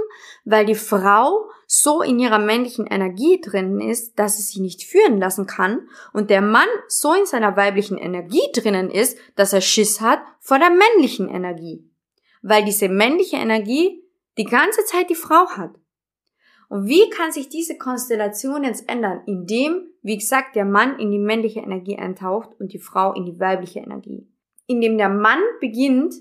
weil 0.43 0.65
die 0.65 0.75
Frau 0.75 1.49
so 1.81 2.01
in 2.01 2.19
ihrer 2.19 2.39
männlichen 2.39 2.87
Energie 2.87 3.41
drinnen 3.41 3.81
ist, 3.81 4.17
dass 4.17 4.37
sie 4.37 4.43
sich 4.43 4.59
nicht 4.59 4.83
führen 4.83 5.19
lassen 5.19 5.45
kann 5.45 5.89
und 6.13 6.29
der 6.29 6.41
Mann 6.41 6.67
so 6.87 7.13
in 7.13 7.25
seiner 7.25 7.57
weiblichen 7.57 7.97
Energie 7.97 8.47
drinnen 8.53 8.89
ist, 8.89 9.17
dass 9.35 9.51
er 9.51 9.61
Schiss 9.61 9.99
hat 9.99 10.19
vor 10.39 10.57
der 10.57 10.69
männlichen 10.69 11.29
Energie. 11.29 11.89
Weil 12.41 12.63
diese 12.63 12.87
männliche 12.87 13.37
Energie 13.37 14.03
die 14.37 14.45
ganze 14.45 14.85
Zeit 14.85 15.09
die 15.09 15.15
Frau 15.15 15.49
hat. 15.49 15.71
Und 16.69 16.87
wie 16.87 17.09
kann 17.09 17.31
sich 17.31 17.49
diese 17.49 17.77
Konstellation 17.77 18.63
jetzt 18.63 18.89
ändern? 18.89 19.21
Indem, 19.25 19.87
wie 20.01 20.17
gesagt, 20.17 20.55
der 20.55 20.65
Mann 20.65 20.97
in 20.97 21.11
die 21.11 21.19
männliche 21.19 21.59
Energie 21.59 21.97
eintaucht 21.97 22.51
und 22.59 22.73
die 22.73 22.79
Frau 22.79 23.13
in 23.13 23.25
die 23.25 23.39
weibliche 23.39 23.79
Energie. 23.79 24.27
Indem 24.65 24.97
der 24.97 25.09
Mann 25.09 25.39
beginnt, 25.59 26.15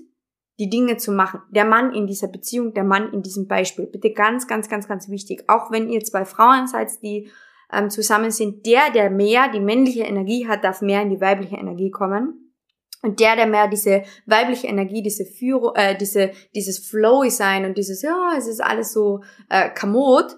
die 0.59 0.69
Dinge 0.69 0.97
zu 0.97 1.11
machen. 1.11 1.41
Der 1.49 1.65
Mann 1.65 1.93
in 1.93 2.07
dieser 2.07 2.27
Beziehung, 2.27 2.73
der 2.73 2.83
Mann 2.83 3.11
in 3.11 3.21
diesem 3.21 3.47
Beispiel. 3.47 3.87
Bitte 3.87 4.11
ganz, 4.13 4.47
ganz, 4.47 4.69
ganz, 4.69 4.87
ganz 4.87 5.09
wichtig. 5.09 5.43
Auch 5.47 5.71
wenn 5.71 5.89
ihr 5.89 6.01
zwei 6.03 6.25
Frauen 6.25 6.67
seid, 6.67 6.89
die 7.01 7.29
ähm, 7.71 7.89
zusammen 7.89 8.31
sind, 8.31 8.65
der, 8.65 8.91
der 8.93 9.09
mehr 9.09 9.49
die 9.51 9.59
männliche 9.59 10.03
Energie 10.03 10.47
hat, 10.47 10.63
darf 10.63 10.81
mehr 10.81 11.01
in 11.01 11.09
die 11.09 11.21
weibliche 11.21 11.57
Energie 11.57 11.91
kommen. 11.91 12.53
Und 13.01 13.19
der, 13.19 13.35
der 13.35 13.45
mehr 13.45 13.67
diese 13.67 14.03
weibliche 14.25 14.67
Energie, 14.67 15.03
diese 15.03 15.25
Führung, 15.25 15.75
äh, 15.75 15.95
diese, 15.95 16.31
dieses 16.55 16.79
Flowy 16.79 17.29
sein 17.29 17.65
und 17.65 17.77
dieses, 17.77 18.01
ja, 18.01 18.33
es 18.37 18.47
ist 18.47 18.63
alles 18.63 18.93
so 18.93 19.21
äh, 19.49 19.69
kamot, 19.69 20.37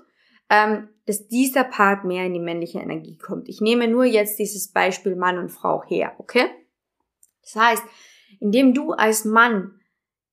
ähm, 0.50 0.90
dass 1.06 1.28
dieser 1.28 1.64
Part 1.64 2.04
mehr 2.04 2.26
in 2.26 2.34
die 2.34 2.42
männliche 2.42 2.80
Energie 2.80 3.18
kommt. 3.18 3.48
Ich 3.48 3.62
nehme 3.62 3.88
nur 3.88 4.04
jetzt 4.04 4.38
dieses 4.40 4.72
Beispiel 4.74 5.16
Mann 5.16 5.38
und 5.38 5.50
Frau 5.50 5.84
her, 5.86 6.14
okay? 6.18 6.48
Das 7.42 7.56
heißt, 7.56 7.84
indem 8.42 8.74
du 8.74 8.92
als 8.92 9.24
Mann 9.24 9.77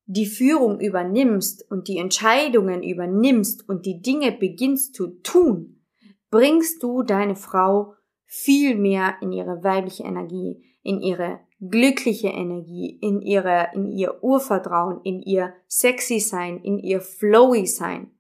die 0.07 0.27
Führung 0.27 0.81
übernimmst 0.81 1.71
und 1.71 1.89
die 1.89 1.99
Entscheidungen 1.99 2.83
übernimmst 2.83 3.69
und 3.69 3.87
die 3.87 4.03
Dinge 4.03 4.33
beginnst 4.33 4.95
zu 4.95 5.09
tun, 5.23 5.83
bringst 6.31 6.83
du 6.83 7.03
deine 7.03 7.37
Frau 7.37 7.95
viel 8.27 8.77
mehr 8.77 9.17
in 9.21 9.33
ihre 9.33 9.63
weibliche 9.63 10.03
Energie, 10.03 10.65
in 10.83 11.01
ihre 11.01 11.41
glückliche 11.61 12.29
Energie, 12.29 12.99
in 13.01 13.23
ihre, 13.23 13.69
in 13.75 13.89
ihr 13.89 14.23
Urvertrauen, 14.23 15.01
in 15.05 15.23
ihr 15.23 15.55
sexy 15.67 16.21
sein, 16.21 16.59
in 16.59 16.79
ihr 16.79 17.01
flowy 17.01 17.67
sein. 17.67 18.11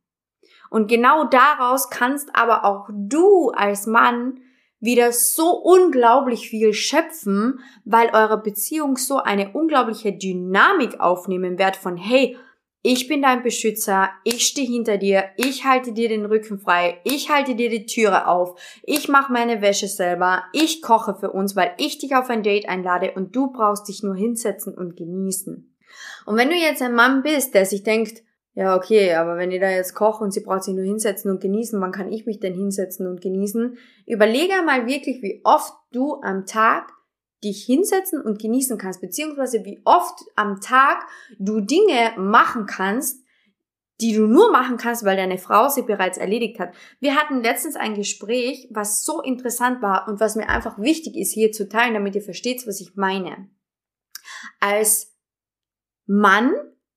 Und 0.70 0.88
genau 0.88 1.24
daraus 1.24 1.90
kannst 1.90 2.30
aber 2.34 2.64
auch 2.64 2.88
du 2.92 3.50
als 3.50 3.86
Mann 3.86 4.40
wieder 4.84 5.12
so 5.12 5.50
unglaublich 5.56 6.48
viel 6.48 6.72
schöpfen, 6.72 7.60
weil 7.84 8.10
eure 8.12 8.40
Beziehung 8.40 8.96
so 8.96 9.18
eine 9.18 9.52
unglaubliche 9.52 10.12
Dynamik 10.12 11.00
aufnehmen 11.00 11.58
wird 11.58 11.76
von, 11.76 11.96
hey, 11.96 12.36
ich 12.86 13.08
bin 13.08 13.22
dein 13.22 13.42
Beschützer, 13.42 14.10
ich 14.24 14.46
stehe 14.46 14.66
hinter 14.66 14.98
dir, 14.98 15.24
ich 15.38 15.64
halte 15.64 15.92
dir 15.92 16.10
den 16.10 16.26
Rücken 16.26 16.58
frei, 16.58 17.00
ich 17.04 17.30
halte 17.30 17.54
dir 17.54 17.70
die 17.70 17.86
Türe 17.86 18.28
auf, 18.28 18.60
ich 18.82 19.08
mache 19.08 19.32
meine 19.32 19.62
Wäsche 19.62 19.88
selber, 19.88 20.44
ich 20.52 20.82
koche 20.82 21.14
für 21.14 21.30
uns, 21.30 21.56
weil 21.56 21.72
ich 21.78 21.96
dich 21.96 22.14
auf 22.14 22.28
ein 22.28 22.42
Date 22.42 22.68
einlade 22.68 23.12
und 23.12 23.34
du 23.34 23.50
brauchst 23.52 23.88
dich 23.88 24.02
nur 24.02 24.14
hinsetzen 24.14 24.74
und 24.76 24.96
genießen. 24.96 25.74
Und 26.26 26.36
wenn 26.36 26.50
du 26.50 26.56
jetzt 26.56 26.82
ein 26.82 26.94
Mann 26.94 27.22
bist, 27.22 27.54
der 27.54 27.64
sich 27.64 27.84
denkt, 27.84 28.22
ja, 28.54 28.76
okay, 28.76 29.14
aber 29.14 29.36
wenn 29.36 29.50
ihr 29.50 29.58
da 29.58 29.68
jetzt 29.68 29.94
kocht 29.94 30.22
und 30.22 30.30
sie 30.30 30.40
braucht 30.40 30.62
sich 30.62 30.74
nur 30.74 30.84
hinsetzen 30.84 31.28
und 31.30 31.40
genießen, 31.40 31.80
wann 31.80 31.90
kann 31.90 32.12
ich 32.12 32.24
mich 32.24 32.38
denn 32.38 32.54
hinsetzen 32.54 33.08
und 33.08 33.20
genießen? 33.20 33.76
Überlege 34.06 34.62
mal 34.64 34.86
wirklich, 34.86 35.22
wie 35.22 35.40
oft 35.42 35.72
du 35.90 36.20
am 36.22 36.46
Tag 36.46 36.92
dich 37.42 37.64
hinsetzen 37.64 38.22
und 38.22 38.40
genießen 38.40 38.78
kannst, 38.78 39.00
beziehungsweise 39.00 39.64
wie 39.64 39.82
oft 39.84 40.14
am 40.36 40.60
Tag 40.60 41.04
du 41.38 41.60
Dinge 41.60 42.12
machen 42.16 42.66
kannst, 42.66 43.24
die 44.00 44.12
du 44.12 44.26
nur 44.26 44.52
machen 44.52 44.76
kannst, 44.76 45.04
weil 45.04 45.16
deine 45.16 45.38
Frau 45.38 45.68
sie 45.68 45.82
bereits 45.82 46.16
erledigt 46.16 46.60
hat. 46.60 46.74
Wir 47.00 47.16
hatten 47.16 47.42
letztens 47.42 47.74
ein 47.74 47.94
Gespräch, 47.94 48.68
was 48.70 49.04
so 49.04 49.20
interessant 49.20 49.82
war 49.82 50.06
und 50.08 50.20
was 50.20 50.36
mir 50.36 50.48
einfach 50.48 50.78
wichtig 50.78 51.16
ist 51.16 51.32
hier 51.32 51.50
zu 51.50 51.68
teilen, 51.68 51.94
damit 51.94 52.14
ihr 52.14 52.22
versteht, 52.22 52.66
was 52.66 52.80
ich 52.80 52.94
meine. 52.94 53.48
Als 54.60 55.12
Mann 56.06 56.52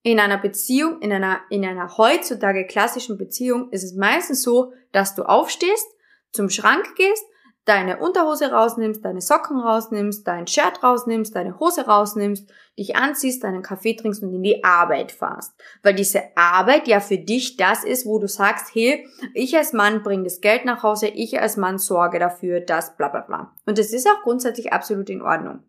in 0.07 0.21
einer 0.21 0.37
Beziehung, 0.37 1.01
in 1.01 1.11
einer, 1.11 1.41
in 1.49 1.65
einer 1.65 1.97
heutzutage 1.97 2.65
klassischen 2.65 3.17
Beziehung 3.17 3.69
ist 3.71 3.83
es 3.83 3.93
meistens 3.93 4.41
so, 4.41 4.71
dass 4.93 5.15
du 5.15 5.23
aufstehst, 5.23 5.85
zum 6.31 6.49
Schrank 6.49 6.95
gehst, 6.95 7.25
deine 7.65 7.97
Unterhose 7.97 8.49
rausnimmst, 8.49 9.03
deine 9.03 9.19
Socken 9.19 9.59
rausnimmst, 9.59 10.25
dein 10.25 10.47
Shirt 10.47 10.81
rausnimmst, 10.81 11.35
deine 11.35 11.59
Hose 11.59 11.87
rausnimmst, 11.87 12.49
dich 12.79 12.95
anziehst, 12.95 13.43
deinen 13.43 13.63
Kaffee 13.63 13.95
trinkst 13.95 14.23
und 14.23 14.33
in 14.33 14.43
die 14.43 14.63
Arbeit 14.63 15.11
fahrst. 15.11 15.53
Weil 15.83 15.95
diese 15.95 16.23
Arbeit 16.37 16.87
ja 16.87 17.01
für 17.01 17.17
dich 17.17 17.57
das 17.57 17.83
ist, 17.83 18.05
wo 18.05 18.17
du 18.17 18.29
sagst, 18.29 18.73
hey, 18.73 19.05
ich 19.33 19.57
als 19.57 19.73
Mann 19.73 20.03
bringe 20.03 20.23
das 20.23 20.39
Geld 20.39 20.63
nach 20.63 20.83
Hause, 20.83 21.07
ich 21.07 21.41
als 21.41 21.57
Mann 21.57 21.79
sorge 21.79 22.19
dafür, 22.19 22.61
dass 22.61 22.95
bla 22.95 23.09
bla 23.09 23.21
bla. 23.21 23.53
Und 23.65 23.77
das 23.77 23.91
ist 23.91 24.07
auch 24.07 24.23
grundsätzlich 24.23 24.71
absolut 24.71 25.09
in 25.09 25.21
Ordnung. 25.21 25.65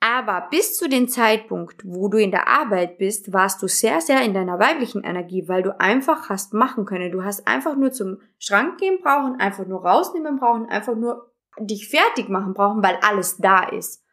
Aber 0.00 0.48
bis 0.50 0.76
zu 0.76 0.88
dem 0.88 1.08
Zeitpunkt, 1.08 1.82
wo 1.84 2.08
du 2.08 2.18
in 2.18 2.30
der 2.30 2.48
Arbeit 2.48 2.98
bist, 2.98 3.32
warst 3.32 3.62
du 3.62 3.66
sehr, 3.66 4.00
sehr 4.00 4.22
in 4.22 4.34
deiner 4.34 4.58
weiblichen 4.58 5.02
Energie, 5.02 5.48
weil 5.48 5.62
du 5.62 5.80
einfach 5.80 6.28
hast 6.28 6.52
machen 6.54 6.84
können. 6.84 7.10
Du 7.10 7.24
hast 7.24 7.46
einfach 7.48 7.76
nur 7.76 7.92
zum 7.92 8.18
Schrank 8.38 8.78
gehen 8.78 8.98
brauchen, 9.02 9.40
einfach 9.40 9.66
nur 9.66 9.84
rausnehmen 9.84 10.38
brauchen, 10.38 10.66
einfach 10.66 10.94
nur 10.94 11.32
dich 11.58 11.88
fertig 11.88 12.28
machen 12.28 12.54
brauchen, 12.54 12.82
weil 12.82 12.98
alles 13.00 13.38
da 13.38 13.64
ist. 13.64 14.04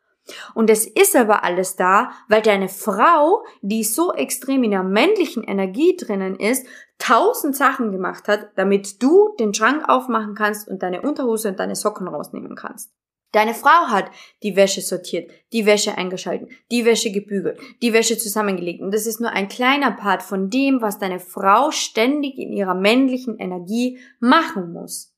Und 0.54 0.70
es 0.70 0.86
ist 0.88 1.16
aber 1.16 1.44
alles 1.44 1.76
da, 1.76 2.12
weil 2.30 2.42
deine 2.42 2.70
Frau, 2.70 3.44
die 3.62 3.84
so 3.84 4.14
extrem 4.14 4.64
in 4.64 4.72
der 4.72 4.84
männlichen 4.84 5.44
Energie 5.44 5.98
drinnen 5.98 6.38
ist, 6.38 6.66
tausend 6.98 7.56
Sachen 7.58 7.92
gemacht 7.92 8.30
hat, 8.30 8.52
damit 8.56 9.04
du 9.04 9.36
den 9.38 9.54
Schrank 9.54 9.90
aufmachen 9.90 10.36
kannst 10.36 10.70
und 10.70 10.82
deine 10.82 11.02
Unterhose 11.02 11.50
und 11.50 11.60
deine 11.60 11.76
Socken 11.76 12.08
rausnehmen 12.08 12.56
kannst. 12.56 12.94
Deine 13.34 13.56
Frau 13.56 13.88
hat 13.88 14.12
die 14.44 14.56
Wäsche 14.56 14.82
sortiert, 14.82 15.32
die 15.54 15.66
Wäsche 15.66 15.98
eingeschalten, 15.98 16.50
die 16.70 16.86
Wäsche 16.86 17.12
gebügelt, 17.12 17.60
die 17.82 17.92
Wäsche 17.92 18.16
zusammengelegt. 18.18 18.80
Und 18.82 18.94
das 18.94 19.08
ist 19.08 19.20
nur 19.20 19.32
ein 19.32 19.50
kleiner 19.50 19.92
Part 19.92 20.22
von 20.22 20.52
dem, 20.52 20.84
was 20.84 21.00
deine 21.00 21.20
Frau 21.20 21.72
ständig 21.72 22.38
in 22.38 22.54
ihrer 22.54 22.76
männlichen 22.76 23.40
Energie 23.40 24.00
machen 24.20 24.72
muss. 24.72 25.16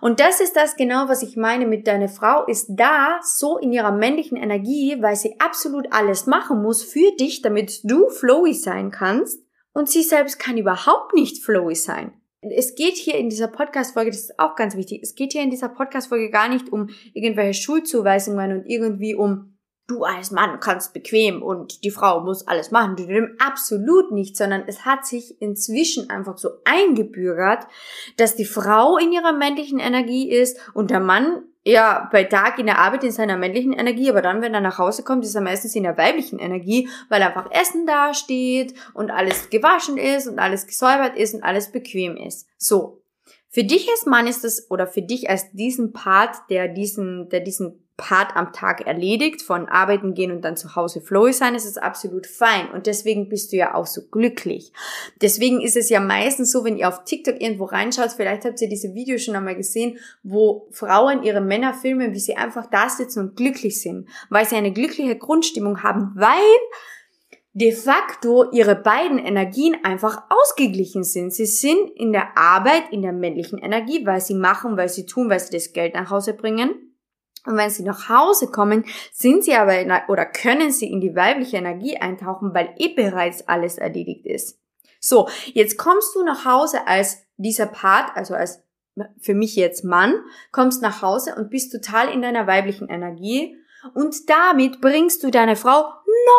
Und 0.00 0.20
das 0.20 0.40
ist 0.40 0.54
das 0.54 0.76
genau, 0.76 1.08
was 1.08 1.22
ich 1.24 1.36
meine 1.36 1.66
mit 1.66 1.88
deine 1.88 2.08
Frau 2.08 2.46
ist 2.46 2.68
da 2.70 3.18
so 3.22 3.58
in 3.58 3.72
ihrer 3.72 3.92
männlichen 3.92 4.36
Energie, 4.36 4.96
weil 5.00 5.16
sie 5.16 5.34
absolut 5.40 5.92
alles 5.92 6.26
machen 6.26 6.62
muss 6.62 6.84
für 6.84 7.10
dich, 7.18 7.42
damit 7.42 7.80
du 7.82 8.08
flowy 8.08 8.54
sein 8.54 8.92
kannst. 8.92 9.44
Und 9.72 9.90
sie 9.90 10.02
selbst 10.02 10.38
kann 10.38 10.58
überhaupt 10.58 11.12
nicht 11.14 11.42
flowy 11.44 11.74
sein 11.74 12.21
es 12.42 12.74
geht 12.74 12.96
hier 12.96 13.16
in 13.16 13.30
dieser 13.30 13.48
Podcast-Folge, 13.48 14.10
das 14.10 14.20
ist 14.20 14.38
auch 14.38 14.56
ganz 14.56 14.76
wichtig, 14.76 15.00
es 15.02 15.14
geht 15.14 15.32
hier 15.32 15.42
in 15.42 15.50
dieser 15.50 15.68
Podcast-Folge 15.68 16.30
gar 16.30 16.48
nicht 16.48 16.72
um 16.72 16.88
irgendwelche 17.14 17.60
Schulzuweisungen 17.60 18.52
und 18.52 18.66
irgendwie 18.66 19.14
um 19.14 19.52
du 19.86 20.04
als 20.04 20.30
Mann 20.30 20.60
kannst 20.60 20.94
bequem 20.94 21.42
und 21.42 21.84
die 21.84 21.90
Frau 21.90 22.20
muss 22.20 22.46
alles 22.46 22.70
machen. 22.70 22.96
Absolut 23.38 24.12
nicht, 24.12 24.36
sondern 24.36 24.64
es 24.66 24.84
hat 24.84 25.04
sich 25.04 25.40
inzwischen 25.40 26.08
einfach 26.08 26.38
so 26.38 26.50
eingebürgert, 26.64 27.66
dass 28.16 28.36
die 28.36 28.44
Frau 28.44 28.96
in 28.96 29.12
ihrer 29.12 29.32
männlichen 29.32 29.78
Energie 29.78 30.30
ist 30.30 30.58
und 30.74 30.90
der 30.90 31.00
Mann 31.00 31.42
ja 31.64 32.08
bei 32.10 32.24
Tag 32.24 32.58
in 32.58 32.66
der 32.66 32.78
Arbeit 32.78 33.04
in 33.04 33.12
seiner 33.12 33.36
männlichen 33.36 33.72
Energie, 33.72 34.10
aber 34.10 34.22
dann, 34.22 34.42
wenn 34.42 34.54
er 34.54 34.60
nach 34.60 34.78
Hause 34.78 35.02
kommt, 35.02 35.24
ist 35.24 35.34
er 35.34 35.40
meistens 35.40 35.74
in 35.74 35.84
der 35.84 35.96
weiblichen 35.96 36.38
Energie, 36.38 36.88
weil 37.08 37.22
einfach 37.22 37.50
Essen 37.50 37.86
dasteht 37.86 38.74
und 38.94 39.10
alles 39.10 39.50
gewaschen 39.50 39.96
ist 39.96 40.26
und 40.26 40.38
alles 40.38 40.66
gesäubert 40.66 41.16
ist 41.16 41.34
und 41.34 41.42
alles 41.42 41.70
bequem 41.70 42.16
ist. 42.16 42.48
So. 42.58 42.98
Für 43.48 43.64
dich 43.64 43.86
als 43.90 44.06
Mann 44.06 44.26
ist 44.26 44.44
das, 44.44 44.70
oder 44.70 44.86
für 44.86 45.02
dich 45.02 45.28
als 45.28 45.52
diesen 45.52 45.92
Part, 45.92 46.36
der 46.48 46.68
diesen, 46.68 47.28
der 47.28 47.40
diesen 47.40 47.81
Part 48.02 48.34
am 48.34 48.52
Tag 48.52 48.84
erledigt, 48.84 49.42
von 49.42 49.68
arbeiten 49.68 50.14
gehen 50.14 50.32
und 50.32 50.40
dann 50.44 50.56
zu 50.56 50.74
Hause 50.74 51.00
flowy 51.00 51.32
sein, 51.32 51.54
ist 51.54 51.66
es 51.66 51.78
absolut 51.78 52.26
fein. 52.26 52.68
Und 52.72 52.88
deswegen 52.88 53.28
bist 53.28 53.52
du 53.52 53.56
ja 53.56 53.76
auch 53.76 53.86
so 53.86 54.02
glücklich. 54.10 54.72
Deswegen 55.20 55.60
ist 55.60 55.76
es 55.76 55.88
ja 55.88 56.00
meistens 56.00 56.50
so, 56.50 56.64
wenn 56.64 56.76
ihr 56.76 56.88
auf 56.88 57.04
TikTok 57.04 57.40
irgendwo 57.40 57.64
reinschaut, 57.64 58.10
vielleicht 58.10 58.44
habt 58.44 58.60
ihr 58.60 58.68
diese 58.68 58.92
Videos 58.94 59.22
schon 59.22 59.36
einmal 59.36 59.54
gesehen, 59.54 59.98
wo 60.24 60.66
Frauen 60.72 61.22
ihre 61.22 61.40
Männer 61.40 61.74
filmen, 61.74 62.12
wie 62.12 62.18
sie 62.18 62.34
einfach 62.34 62.66
da 62.66 62.88
sitzen 62.88 63.20
und 63.20 63.36
glücklich 63.36 63.80
sind, 63.80 64.08
weil 64.30 64.46
sie 64.46 64.56
eine 64.56 64.72
glückliche 64.72 65.16
Grundstimmung 65.16 65.84
haben, 65.84 66.10
weil 66.16 66.40
de 67.52 67.70
facto 67.70 68.50
ihre 68.50 68.74
beiden 68.74 69.18
Energien 69.18 69.76
einfach 69.84 70.24
ausgeglichen 70.28 71.04
sind. 71.04 71.32
Sie 71.32 71.46
sind 71.46 71.90
in 71.94 72.12
der 72.12 72.36
Arbeit 72.36 72.82
in 72.90 73.02
der 73.02 73.12
männlichen 73.12 73.60
Energie, 73.60 74.04
weil 74.04 74.20
sie 74.20 74.34
machen, 74.34 74.76
weil 74.76 74.88
sie 74.88 75.06
tun, 75.06 75.30
weil 75.30 75.38
sie 75.38 75.52
das 75.52 75.72
Geld 75.72 75.94
nach 75.94 76.10
Hause 76.10 76.34
bringen 76.34 76.91
und 77.44 77.56
wenn 77.56 77.70
sie 77.70 77.82
nach 77.82 78.08
Hause 78.08 78.50
kommen, 78.50 78.84
sind 79.12 79.44
sie 79.44 79.54
aber 79.54 79.78
in, 79.78 79.92
oder 80.08 80.26
können 80.26 80.70
sie 80.70 80.90
in 80.90 81.00
die 81.00 81.16
weibliche 81.16 81.56
Energie 81.56 81.96
eintauchen, 81.96 82.54
weil 82.54 82.74
eh 82.78 82.94
bereits 82.94 83.48
alles 83.48 83.78
erledigt 83.78 84.26
ist. 84.26 84.60
So, 85.00 85.28
jetzt 85.46 85.78
kommst 85.78 86.14
du 86.14 86.22
nach 86.22 86.44
Hause 86.44 86.86
als 86.86 87.24
dieser 87.36 87.66
Part, 87.66 88.16
also 88.16 88.34
als 88.34 88.62
für 89.20 89.34
mich 89.34 89.56
jetzt 89.56 89.84
Mann, 89.84 90.14
kommst 90.52 90.82
nach 90.82 91.02
Hause 91.02 91.34
und 91.34 91.50
bist 91.50 91.72
total 91.72 92.08
in 92.08 92.22
deiner 92.22 92.46
weiblichen 92.46 92.88
Energie 92.88 93.56
und 93.94 94.28
damit 94.30 94.80
bringst 94.80 95.24
du 95.24 95.30
deine 95.30 95.56
Frau 95.56 95.84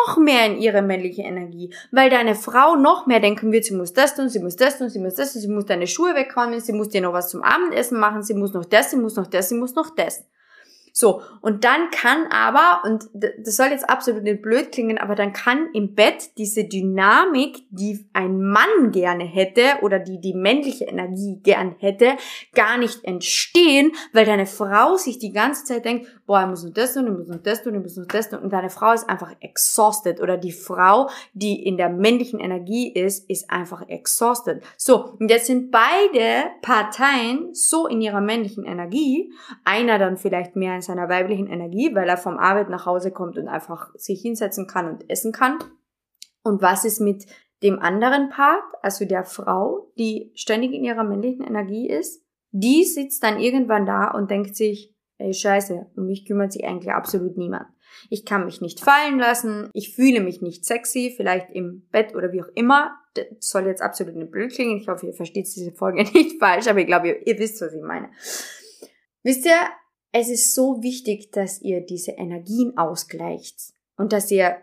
noch 0.06 0.16
mehr 0.16 0.46
in 0.46 0.56
ihre 0.56 0.80
männliche 0.80 1.22
Energie, 1.22 1.74
weil 1.90 2.08
deine 2.08 2.34
Frau 2.34 2.76
noch 2.76 3.06
mehr 3.06 3.20
denken 3.20 3.52
wird, 3.52 3.64
sie 3.64 3.74
muss 3.74 3.92
das 3.92 4.14
tun, 4.14 4.28
sie 4.28 4.38
muss 4.38 4.56
das 4.56 4.78
tun, 4.78 4.88
sie 4.88 4.98
muss 4.98 5.14
das 5.14 5.32
tun, 5.32 5.42
sie 5.42 5.48
muss 5.48 5.66
deine 5.66 5.86
Schuhe 5.86 6.14
wegräumen, 6.14 6.60
sie 6.60 6.72
muss 6.72 6.88
dir 6.88 7.02
noch 7.02 7.12
was 7.12 7.28
zum 7.28 7.42
Abendessen 7.42 7.98
machen, 7.98 8.22
sie 8.22 8.34
muss 8.34 8.54
noch 8.54 8.64
das, 8.64 8.90
sie 8.90 8.96
muss 8.96 9.16
noch 9.16 9.26
das, 9.26 9.48
sie 9.50 9.56
muss 9.56 9.74
noch 9.74 9.90
das. 9.90 10.24
So, 10.96 11.22
und 11.40 11.64
dann 11.64 11.90
kann 11.90 12.28
aber, 12.30 12.88
und 12.88 13.08
das 13.12 13.56
soll 13.56 13.66
jetzt 13.66 13.90
absolut 13.90 14.22
nicht 14.22 14.42
blöd 14.42 14.70
klingen, 14.70 14.96
aber 14.96 15.16
dann 15.16 15.32
kann 15.32 15.68
im 15.74 15.96
Bett 15.96 16.30
diese 16.38 16.62
Dynamik, 16.68 17.64
die 17.70 18.06
ein 18.12 18.40
Mann 18.40 18.92
gerne 18.92 19.24
hätte 19.24 19.62
oder 19.82 19.98
die 19.98 20.20
die 20.20 20.34
männliche 20.34 20.84
Energie 20.84 21.40
gern 21.42 21.74
hätte, 21.80 22.12
gar 22.54 22.78
nicht 22.78 23.02
entstehen, 23.04 23.90
weil 24.12 24.24
deine 24.24 24.46
Frau 24.46 24.96
sich 24.96 25.18
die 25.18 25.32
ganze 25.32 25.64
Zeit 25.64 25.84
denkt, 25.84 26.06
boah, 26.26 26.42
ich 26.42 26.48
muss 26.48 26.62
noch 26.62 26.72
das 26.72 26.94
tun, 26.94 27.06
ich 27.08 27.18
muss 27.18 27.28
noch 27.28 27.42
das 27.42 27.64
tun, 27.64 27.74
ich 27.74 27.82
muss 27.82 27.96
noch 27.96 28.06
das 28.06 28.30
tun, 28.30 28.38
und 28.38 28.52
deine 28.52 28.70
Frau 28.70 28.92
ist 28.92 29.08
einfach 29.08 29.34
exhausted 29.40 30.20
oder 30.20 30.36
die 30.36 30.52
Frau, 30.52 31.10
die 31.32 31.60
in 31.66 31.76
der 31.76 31.88
männlichen 31.88 32.38
Energie 32.38 32.92
ist, 32.92 33.28
ist 33.28 33.50
einfach 33.50 33.88
exhausted. 33.88 34.62
So, 34.76 35.16
und 35.18 35.28
jetzt 35.28 35.46
sind 35.46 35.72
beide 35.72 36.44
Parteien 36.62 37.52
so 37.52 37.88
in 37.88 38.00
ihrer 38.00 38.20
männlichen 38.20 38.64
Energie, 38.64 39.32
einer 39.64 39.98
dann 39.98 40.16
vielleicht 40.18 40.54
mehr 40.54 40.83
seiner 40.84 41.08
weiblichen 41.08 41.46
Energie, 41.46 41.94
weil 41.94 42.08
er 42.08 42.16
vom 42.16 42.38
Arbeit 42.38 42.68
nach 42.68 42.86
Hause 42.86 43.10
kommt 43.10 43.36
und 43.38 43.48
einfach 43.48 43.90
sich 43.96 44.20
hinsetzen 44.20 44.66
kann 44.66 44.88
und 44.88 45.10
essen 45.10 45.32
kann. 45.32 45.58
Und 46.42 46.62
was 46.62 46.84
ist 46.84 47.00
mit 47.00 47.26
dem 47.62 47.78
anderen 47.78 48.28
Part, 48.28 48.62
also 48.82 49.04
der 49.04 49.24
Frau, 49.24 49.90
die 49.98 50.32
ständig 50.34 50.72
in 50.72 50.84
ihrer 50.84 51.04
männlichen 51.04 51.44
Energie 51.44 51.88
ist? 51.88 52.22
Die 52.50 52.84
sitzt 52.84 53.22
dann 53.22 53.40
irgendwann 53.40 53.86
da 53.86 54.10
und 54.10 54.30
denkt 54.30 54.54
sich, 54.54 54.94
ey 55.18 55.32
Scheiße, 55.32 55.86
um 55.96 56.06
mich 56.06 56.26
kümmert 56.26 56.52
sich 56.52 56.64
eigentlich 56.64 56.92
absolut 56.92 57.36
niemand. 57.36 57.66
Ich 58.10 58.24
kann 58.24 58.44
mich 58.44 58.60
nicht 58.60 58.80
fallen 58.80 59.18
lassen, 59.18 59.70
ich 59.72 59.94
fühle 59.94 60.20
mich 60.20 60.42
nicht 60.42 60.64
sexy, 60.64 61.12
vielleicht 61.16 61.50
im 61.50 61.86
Bett 61.90 62.14
oder 62.14 62.32
wie 62.32 62.42
auch 62.42 62.48
immer. 62.54 62.96
Das 63.14 63.26
soll 63.40 63.66
jetzt 63.66 63.82
absolut 63.82 64.16
nicht 64.16 64.30
blöd 64.30 64.52
klingen. 64.52 64.78
Ich 64.78 64.88
hoffe, 64.88 65.06
ihr 65.06 65.14
versteht 65.14 65.46
diese 65.46 65.72
Folge 65.72 66.02
nicht 66.12 66.38
falsch, 66.38 66.66
aber 66.66 66.80
ich 66.80 66.86
glaube, 66.86 67.08
ihr, 67.08 67.26
ihr 67.26 67.38
wisst, 67.38 67.60
was 67.62 67.72
ich 67.72 67.82
meine. 67.82 68.10
Wisst 69.22 69.46
ihr, 69.46 69.56
es 70.16 70.30
ist 70.30 70.54
so 70.54 70.80
wichtig, 70.80 71.32
dass 71.32 71.60
ihr 71.60 71.80
diese 71.80 72.12
Energien 72.12 72.78
ausgleicht 72.78 73.74
und 73.96 74.12
dass 74.12 74.30
ihr 74.30 74.58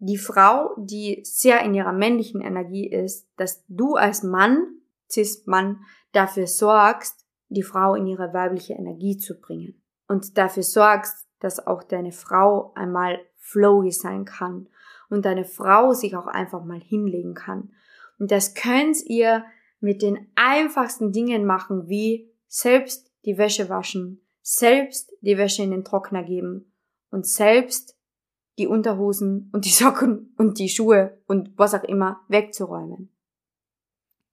die 0.00 0.18
Frau, 0.18 0.74
die 0.76 1.20
sehr 1.22 1.62
in 1.62 1.74
ihrer 1.74 1.92
männlichen 1.92 2.40
Energie 2.40 2.90
ist, 2.90 3.28
dass 3.36 3.64
du 3.68 3.94
als 3.94 4.24
Mann, 4.24 4.80
Cis-Mann, 5.08 5.84
dafür 6.10 6.48
sorgst, 6.48 7.24
die 7.48 7.62
Frau 7.62 7.94
in 7.94 8.08
ihre 8.08 8.34
weibliche 8.34 8.74
Energie 8.74 9.16
zu 9.16 9.38
bringen 9.38 9.80
und 10.08 10.36
dafür 10.36 10.64
sorgst, 10.64 11.28
dass 11.38 11.64
auch 11.64 11.84
deine 11.84 12.10
Frau 12.10 12.72
einmal 12.74 13.20
flowy 13.36 13.92
sein 13.92 14.24
kann 14.24 14.68
und 15.08 15.24
deine 15.24 15.44
Frau 15.44 15.92
sich 15.92 16.16
auch 16.16 16.26
einfach 16.26 16.64
mal 16.64 16.80
hinlegen 16.80 17.34
kann. 17.34 17.70
Und 18.18 18.32
das 18.32 18.54
könnt 18.54 18.96
ihr 19.06 19.44
mit 19.78 20.02
den 20.02 20.26
einfachsten 20.34 21.12
Dingen 21.12 21.44
machen, 21.44 21.88
wie 21.88 22.32
selbst 22.48 23.12
die 23.24 23.38
Wäsche 23.38 23.68
waschen, 23.68 24.20
selbst 24.42 25.12
die 25.20 25.36
Wäsche 25.36 25.62
in 25.62 25.70
den 25.70 25.84
Trockner 25.84 26.22
geben 26.22 26.72
und 27.10 27.26
selbst 27.26 27.96
die 28.58 28.66
Unterhosen 28.66 29.50
und 29.52 29.64
die 29.64 29.70
Socken 29.70 30.34
und 30.36 30.58
die 30.58 30.68
Schuhe 30.68 31.20
und 31.26 31.56
was 31.56 31.74
auch 31.74 31.84
immer 31.84 32.20
wegzuräumen. 32.28 33.10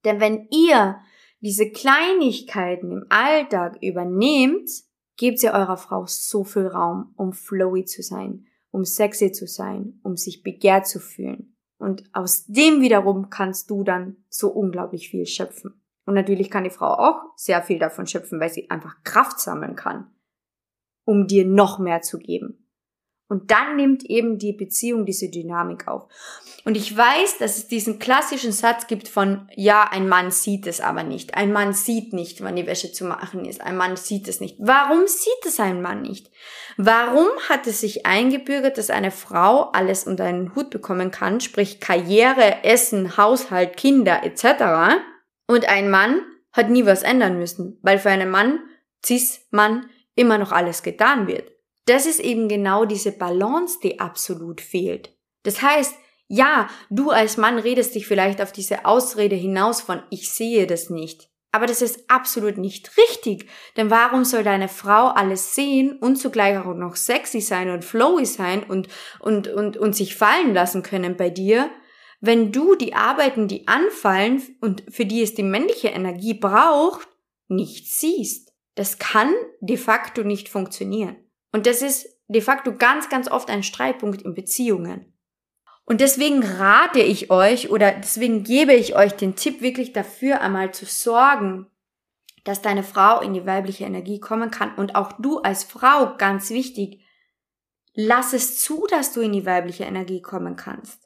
Denn 0.04 0.20
wenn 0.20 0.48
ihr 0.50 1.00
diese 1.40 1.70
Kleinigkeiten 1.70 2.90
im 2.90 3.06
Alltag 3.08 3.78
übernehmt, 3.82 4.68
gebt 5.16 5.42
ihr 5.42 5.52
eurer 5.52 5.76
Frau 5.76 6.06
so 6.06 6.44
viel 6.44 6.66
Raum, 6.66 7.12
um 7.16 7.32
flowy 7.32 7.84
zu 7.84 8.02
sein, 8.02 8.46
um 8.70 8.84
sexy 8.84 9.32
zu 9.32 9.46
sein, 9.46 10.00
um 10.02 10.16
sich 10.16 10.42
begehrt 10.42 10.86
zu 10.86 11.00
fühlen. 11.00 11.56
Und 11.78 12.04
aus 12.12 12.46
dem 12.46 12.80
wiederum 12.80 13.30
kannst 13.30 13.70
du 13.70 13.84
dann 13.84 14.16
so 14.28 14.48
unglaublich 14.48 15.10
viel 15.10 15.26
schöpfen. 15.26 15.80
Und 16.06 16.14
natürlich 16.14 16.50
kann 16.50 16.64
die 16.64 16.70
Frau 16.70 16.94
auch 16.94 17.20
sehr 17.36 17.62
viel 17.62 17.78
davon 17.78 18.06
schöpfen, 18.06 18.40
weil 18.40 18.48
sie 18.48 18.70
einfach 18.70 19.02
Kraft 19.04 19.40
sammeln 19.40 19.76
kann, 19.76 20.10
um 21.04 21.26
dir 21.26 21.44
noch 21.44 21.78
mehr 21.78 22.00
zu 22.00 22.18
geben. 22.18 22.62
Und 23.28 23.50
dann 23.50 23.74
nimmt 23.74 24.04
eben 24.04 24.38
die 24.38 24.52
Beziehung 24.52 25.04
diese 25.04 25.28
Dynamik 25.28 25.88
auf. 25.88 26.06
Und 26.64 26.76
ich 26.76 26.96
weiß, 26.96 27.38
dass 27.38 27.56
es 27.56 27.66
diesen 27.66 27.98
klassischen 27.98 28.52
Satz 28.52 28.86
gibt 28.86 29.08
von, 29.08 29.48
ja, 29.56 29.88
ein 29.90 30.08
Mann 30.08 30.30
sieht 30.30 30.68
es 30.68 30.80
aber 30.80 31.02
nicht. 31.02 31.34
Ein 31.34 31.52
Mann 31.52 31.72
sieht 31.72 32.12
nicht, 32.12 32.40
wann 32.42 32.54
die 32.54 32.68
Wäsche 32.68 32.92
zu 32.92 33.04
machen 33.04 33.44
ist. 33.44 33.60
Ein 33.60 33.76
Mann 33.76 33.96
sieht 33.96 34.28
es 34.28 34.40
nicht. 34.40 34.56
Warum 34.60 35.08
sieht 35.08 35.44
es 35.44 35.58
ein 35.58 35.82
Mann 35.82 36.02
nicht? 36.02 36.30
Warum 36.76 37.26
hat 37.48 37.66
es 37.66 37.80
sich 37.80 38.06
eingebürgert, 38.06 38.78
dass 38.78 38.90
eine 38.90 39.10
Frau 39.10 39.70
alles 39.72 40.06
unter 40.06 40.22
einen 40.22 40.54
Hut 40.54 40.70
bekommen 40.70 41.10
kann, 41.10 41.40
sprich 41.40 41.80
Karriere, 41.80 42.62
Essen, 42.62 43.16
Haushalt, 43.16 43.76
Kinder 43.76 44.22
etc. 44.22 45.02
Und 45.46 45.68
ein 45.68 45.90
Mann 45.90 46.22
hat 46.52 46.70
nie 46.70 46.86
was 46.86 47.02
ändern 47.02 47.38
müssen, 47.38 47.78
weil 47.82 47.98
für 47.98 48.10
einen 48.10 48.30
Mann, 48.30 48.60
Cis-Mann, 49.04 49.88
immer 50.14 50.38
noch 50.38 50.52
alles 50.52 50.82
getan 50.82 51.26
wird. 51.26 51.52
Das 51.84 52.06
ist 52.06 52.20
eben 52.20 52.48
genau 52.48 52.84
diese 52.84 53.12
Balance, 53.12 53.78
die 53.82 54.00
absolut 54.00 54.60
fehlt. 54.60 55.16
Das 55.44 55.62
heißt, 55.62 55.94
ja, 56.28 56.68
du 56.90 57.10
als 57.10 57.36
Mann 57.36 57.58
redest 57.58 57.94
dich 57.94 58.06
vielleicht 58.06 58.42
auf 58.42 58.50
diese 58.50 58.84
Ausrede 58.84 59.36
hinaus 59.36 59.80
von 59.80 60.02
ich 60.10 60.32
sehe 60.32 60.66
das 60.66 60.90
nicht. 60.90 61.28
Aber 61.52 61.66
das 61.66 61.80
ist 61.80 62.10
absolut 62.10 62.58
nicht 62.58 62.90
richtig. 62.98 63.48
Denn 63.76 63.90
warum 63.90 64.24
soll 64.24 64.42
deine 64.42 64.68
Frau 64.68 65.08
alles 65.08 65.54
sehen 65.54 65.96
und 65.98 66.16
zugleich 66.16 66.58
auch 66.58 66.74
noch 66.74 66.96
sexy 66.96 67.40
sein 67.40 67.70
und 67.70 67.84
flowy 67.84 68.26
sein 68.26 68.64
und, 68.64 68.88
und, 69.20 69.48
und, 69.48 69.76
und 69.76 69.94
sich 69.94 70.16
fallen 70.16 70.52
lassen 70.52 70.82
können 70.82 71.16
bei 71.16 71.30
dir, 71.30 71.70
wenn 72.20 72.52
du 72.52 72.74
die 72.74 72.94
Arbeiten, 72.94 73.48
die 73.48 73.68
anfallen 73.68 74.42
und 74.60 74.84
für 74.88 75.06
die 75.06 75.22
es 75.22 75.34
die 75.34 75.42
männliche 75.42 75.88
Energie 75.88 76.34
braucht, 76.34 77.08
nicht 77.48 77.92
siehst. 77.92 78.52
Das 78.74 78.98
kann 78.98 79.32
de 79.60 79.76
facto 79.76 80.22
nicht 80.22 80.48
funktionieren. 80.48 81.16
Und 81.52 81.66
das 81.66 81.82
ist 81.82 82.08
de 82.28 82.40
facto 82.40 82.74
ganz, 82.76 83.08
ganz 83.08 83.28
oft 83.30 83.48
ein 83.50 83.62
Streitpunkt 83.62 84.22
in 84.22 84.34
Beziehungen. 84.34 85.12
Und 85.84 86.00
deswegen 86.00 86.42
rate 86.42 86.98
ich 86.98 87.30
euch 87.30 87.70
oder 87.70 87.92
deswegen 87.92 88.42
gebe 88.42 88.74
ich 88.74 88.96
euch 88.96 89.12
den 89.12 89.36
Tipp 89.36 89.62
wirklich 89.62 89.92
dafür 89.92 90.40
einmal 90.40 90.74
zu 90.74 90.84
sorgen, 90.84 91.70
dass 92.42 92.60
deine 92.60 92.82
Frau 92.82 93.20
in 93.20 93.34
die 93.34 93.46
weibliche 93.46 93.84
Energie 93.84 94.18
kommen 94.18 94.50
kann 94.50 94.74
und 94.74 94.96
auch 94.96 95.12
du 95.12 95.38
als 95.38 95.64
Frau 95.64 96.16
ganz 96.16 96.50
wichtig, 96.50 97.04
lass 97.94 98.32
es 98.32 98.58
zu, 98.60 98.86
dass 98.88 99.12
du 99.12 99.20
in 99.20 99.32
die 99.32 99.46
weibliche 99.46 99.84
Energie 99.84 100.20
kommen 100.20 100.56
kannst. 100.56 101.05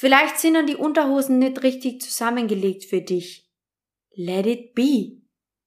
Vielleicht 0.00 0.38
sind 0.38 0.54
dann 0.54 0.66
die 0.66 0.76
Unterhosen 0.76 1.38
nicht 1.38 1.62
richtig 1.62 2.00
zusammengelegt 2.00 2.86
für 2.86 3.02
dich. 3.02 3.52
Let 4.14 4.46
it 4.46 4.74
be. 4.74 5.20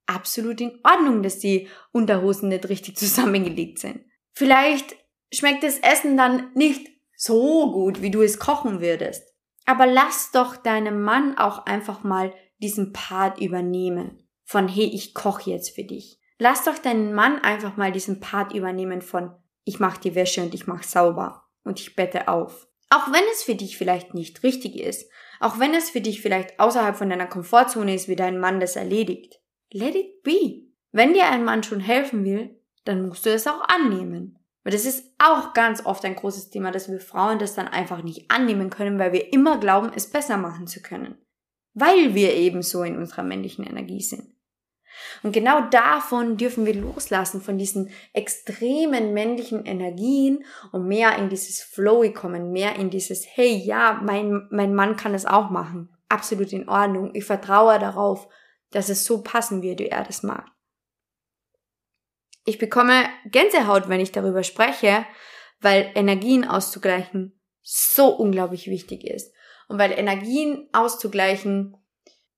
Absolut 0.08 0.60
in 0.60 0.80
Ordnung, 0.84 1.22
dass 1.22 1.38
die 1.38 1.68
Unterhosen 1.92 2.50
nicht 2.50 2.68
richtig 2.68 2.98
zusammengelegt 2.98 3.78
sind. 3.78 4.04
Vielleicht 4.32 4.96
schmeckt 5.32 5.62
das 5.62 5.78
Essen 5.78 6.18
dann 6.18 6.50
nicht 6.56 6.90
so 7.16 7.72
gut, 7.72 8.02
wie 8.02 8.10
du 8.10 8.24
es 8.24 8.40
kochen 8.40 8.82
würdest. 8.82 9.24
Aber 9.68 9.86
lass 9.86 10.32
doch 10.32 10.58
deinem 10.58 11.04
Mann 11.04 11.38
auch 11.38 11.68
einfach 11.68 12.04
mal 12.04 12.34
diesen 12.58 12.92
Part 12.92 13.40
übernehmen. 13.40 14.28
Von 14.46 14.68
hey, 14.68 14.86
ich 14.86 15.14
koche 15.14 15.52
jetzt 15.52 15.76
für 15.76 15.84
dich. 15.84 16.20
Lass 16.40 16.64
doch 16.64 16.80
deinen 16.80 17.14
Mann 17.14 17.38
einfach 17.38 17.78
mal 17.78 17.92
diesen 17.92 18.20
Part 18.20 18.52
übernehmen 18.52 19.04
von 19.04 19.36
ich 19.64 19.80
mach 19.80 19.98
die 19.98 20.16
Wäsche 20.16 20.42
und 20.42 20.56
ich 20.56 20.66
mach 20.66 20.82
sauber 20.82 21.46
und 21.64 21.80
ich 21.80 21.96
bette 21.96 22.30
auf. 22.30 22.68
Auch 22.94 23.12
wenn 23.12 23.24
es 23.32 23.42
für 23.42 23.56
dich 23.56 23.76
vielleicht 23.76 24.14
nicht 24.14 24.44
richtig 24.44 24.80
ist, 24.80 25.10
auch 25.40 25.58
wenn 25.58 25.74
es 25.74 25.90
für 25.90 26.00
dich 26.00 26.22
vielleicht 26.22 26.60
außerhalb 26.60 26.96
von 26.96 27.10
deiner 27.10 27.26
Komfortzone 27.26 27.96
ist, 27.96 28.08
wie 28.08 28.16
dein 28.16 28.40
Mann 28.40 28.60
das 28.60 28.76
erledigt. 28.76 29.42
Let 29.72 29.96
it 29.96 30.22
be. 30.22 30.68
Wenn 30.92 31.14
dir 31.14 31.26
ein 31.26 31.44
Mann 31.44 31.64
schon 31.64 31.80
helfen 31.80 32.24
will, 32.24 32.62
dann 32.86 33.08
musst 33.08 33.26
du 33.26 33.32
es 33.32 33.48
auch 33.48 33.62
annehmen. 33.68 34.38
Weil 34.64 34.74
das 34.74 34.86
ist 34.86 35.12
auch 35.18 35.54
ganz 35.54 35.84
oft 35.84 36.06
ein 36.06 36.16
großes 36.16 36.52
Thema, 36.52 36.70
dass 36.70 36.88
wir 36.88 37.00
Frauen 37.00 37.40
das 37.40 37.56
dann 37.56 37.68
einfach 37.68 38.04
nicht 38.04 38.30
annehmen 38.30 38.70
können, 38.70 39.00
weil 39.00 39.12
wir 39.12 39.34
immer 39.34 39.58
glauben, 39.58 39.92
es 39.96 40.12
besser 40.12 40.38
machen 40.38 40.68
zu 40.68 40.80
können. 40.80 41.16
Weil 41.74 42.14
wir 42.14 42.36
eben 42.36 42.62
so 42.62 42.84
in 42.84 42.96
unserer 42.96 43.24
männlichen 43.24 43.66
Energie 43.66 44.02
sind. 44.02 44.33
Und 45.24 45.32
genau 45.32 45.62
davon 45.70 46.36
dürfen 46.38 46.66
wir 46.66 46.76
loslassen, 46.76 47.42
von 47.42 47.58
diesen 47.58 47.90
extremen 48.12 49.14
männlichen 49.14 49.66
Energien 49.66 50.44
und 50.72 50.88
mehr 50.88 51.18
in 51.18 51.30
dieses 51.30 51.62
Flowy 51.62 52.14
kommen, 52.14 52.52
mehr 52.52 52.76
in 52.76 52.90
dieses, 52.90 53.26
hey, 53.26 53.56
ja, 53.56 54.02
mein, 54.04 54.48
mein 54.52 54.76
Mann 54.76 54.98
kann 54.98 55.14
es 55.14 55.26
auch 55.26 55.50
machen. 55.50 55.90
Absolut 56.10 56.52
in 56.52 56.68
Ordnung. 56.68 57.12
Ich 57.14 57.24
vertraue 57.24 57.80
darauf, 57.80 58.28
dass 58.72 58.90
es 58.90 59.06
so 59.06 59.24
passen 59.24 59.62
wird, 59.62 59.80
wie 59.80 59.88
er 59.88 60.04
das 60.04 60.24
mag. 60.24 60.46
Ich 62.46 62.58
bekomme 62.58 63.06
Gänsehaut, 63.26 63.88
wenn 63.88 64.02
ich 64.02 64.12
darüber 64.12 64.44
spreche, 64.44 65.06
weil 65.62 65.90
Energien 65.96 66.46
auszugleichen 66.46 67.40
so 67.62 68.08
unglaublich 68.08 68.68
wichtig 68.68 69.06
ist. 69.06 69.34
und 69.68 69.80
weil 69.80 69.92
Energien 69.92 70.68
auszugleichen 70.74 71.78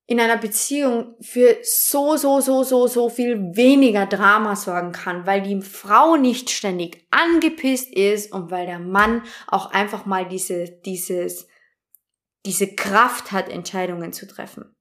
in 0.08 0.20
einer 0.20 0.38
Beziehung 0.38 1.16
für 1.20 1.58
so, 1.64 2.16
so, 2.16 2.40
so, 2.40 2.64
so, 2.64 2.88
so 2.88 3.10
viel 3.10 3.56
weniger 3.56 4.06
Drama 4.06 4.56
sorgen 4.56 4.92
kann, 4.92 5.26
weil 5.26 5.42
die 5.42 5.62
Frau 5.62 6.16
nicht 6.16 6.52
ständig 6.52 7.08
angepisst 7.10 7.92
ist 7.92 8.32
und 8.32 8.52
weil 8.52 8.68
der 8.68 8.80
Mann 8.80 9.24
auch 9.48 9.72
einfach 9.72 10.06
mal 10.06 10.28
diese, 10.28 10.66
dieses, 10.86 11.48
diese 12.46 12.76
Kraft 12.76 13.32
hat, 13.32 13.50
Entscheidungen 13.50 14.14
zu 14.14 14.28
treffen. 14.28 14.76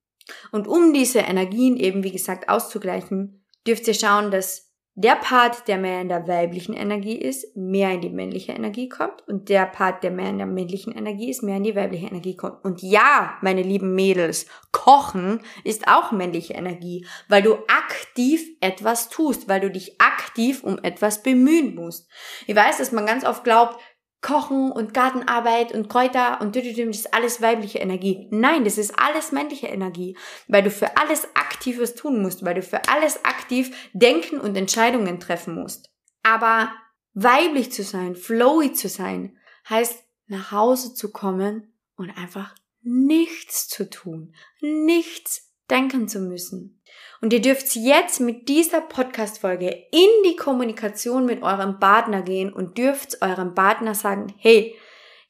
Und 0.52 0.68
um 0.68 0.92
diese 0.92 1.20
Energien 1.20 1.76
eben, 1.76 2.04
wie 2.04 2.12
gesagt, 2.12 2.48
auszugleichen, 2.48 3.44
dürft 3.66 3.88
ihr 3.88 3.94
schauen, 3.94 4.30
dass 4.30 4.73
der 4.96 5.16
Part, 5.16 5.66
der 5.66 5.76
mehr 5.76 6.00
in 6.00 6.08
der 6.08 6.28
weiblichen 6.28 6.72
Energie 6.72 7.16
ist, 7.16 7.56
mehr 7.56 7.90
in 7.90 8.00
die 8.00 8.10
männliche 8.10 8.52
Energie 8.52 8.88
kommt 8.88 9.26
und 9.26 9.48
der 9.48 9.66
Part, 9.66 10.04
der 10.04 10.12
mehr 10.12 10.30
in 10.30 10.38
der 10.38 10.46
männlichen 10.46 10.92
Energie 10.92 11.30
ist, 11.30 11.42
mehr 11.42 11.56
in 11.56 11.64
die 11.64 11.74
weibliche 11.74 12.06
Energie 12.06 12.36
kommt. 12.36 12.64
Und 12.64 12.80
ja, 12.80 13.36
meine 13.42 13.62
lieben 13.62 13.96
Mädels, 13.96 14.46
Kochen 14.70 15.40
ist 15.64 15.88
auch 15.88 16.12
männliche 16.12 16.54
Energie, 16.54 17.06
weil 17.28 17.42
du 17.42 17.54
aktiv 17.66 18.46
etwas 18.60 19.08
tust, 19.08 19.48
weil 19.48 19.60
du 19.60 19.70
dich 19.70 20.00
aktiv 20.00 20.62
um 20.62 20.78
etwas 20.82 21.24
bemühen 21.24 21.74
musst. 21.74 22.08
Ich 22.46 22.54
weiß, 22.54 22.78
dass 22.78 22.92
man 22.92 23.06
ganz 23.06 23.24
oft 23.24 23.42
glaubt, 23.42 23.80
Kochen 24.24 24.72
und 24.72 24.94
Gartenarbeit 24.94 25.72
und 25.72 25.90
Kräuter 25.90 26.40
und 26.40 26.56
das 26.56 26.64
ist 26.64 27.12
alles 27.12 27.42
weibliche 27.42 27.78
Energie. 27.78 28.26
Nein, 28.30 28.64
das 28.64 28.78
ist 28.78 28.98
alles 28.98 29.32
männliche 29.32 29.66
Energie, 29.66 30.16
weil 30.48 30.62
du 30.62 30.70
für 30.70 30.96
alles 30.96 31.28
Aktives 31.34 31.94
tun 31.94 32.22
musst, 32.22 32.42
weil 32.42 32.54
du 32.54 32.62
für 32.62 32.88
alles 32.88 33.22
aktiv 33.26 33.90
denken 33.92 34.40
und 34.40 34.56
Entscheidungen 34.56 35.20
treffen 35.20 35.54
musst. 35.54 35.92
Aber 36.22 36.72
weiblich 37.12 37.70
zu 37.70 37.82
sein, 37.82 38.16
flowy 38.16 38.72
zu 38.72 38.88
sein, 38.88 39.36
heißt 39.68 40.02
nach 40.26 40.52
Hause 40.52 40.94
zu 40.94 41.12
kommen 41.12 41.74
und 41.96 42.08
einfach 42.08 42.54
nichts 42.80 43.68
zu 43.68 43.90
tun, 43.90 44.34
nichts 44.62 45.53
denken 45.70 46.08
zu 46.08 46.20
müssen. 46.20 46.80
Und 47.20 47.32
ihr 47.32 47.40
dürft 47.40 47.74
jetzt 47.74 48.20
mit 48.20 48.48
dieser 48.48 48.80
Podcast-Folge 48.80 49.68
in 49.92 50.08
die 50.26 50.36
Kommunikation 50.36 51.26
mit 51.26 51.42
eurem 51.42 51.80
Partner 51.80 52.22
gehen 52.22 52.52
und 52.52 52.76
dürft 52.76 53.22
eurem 53.22 53.54
Partner 53.54 53.94
sagen, 53.94 54.34
hey, 54.38 54.76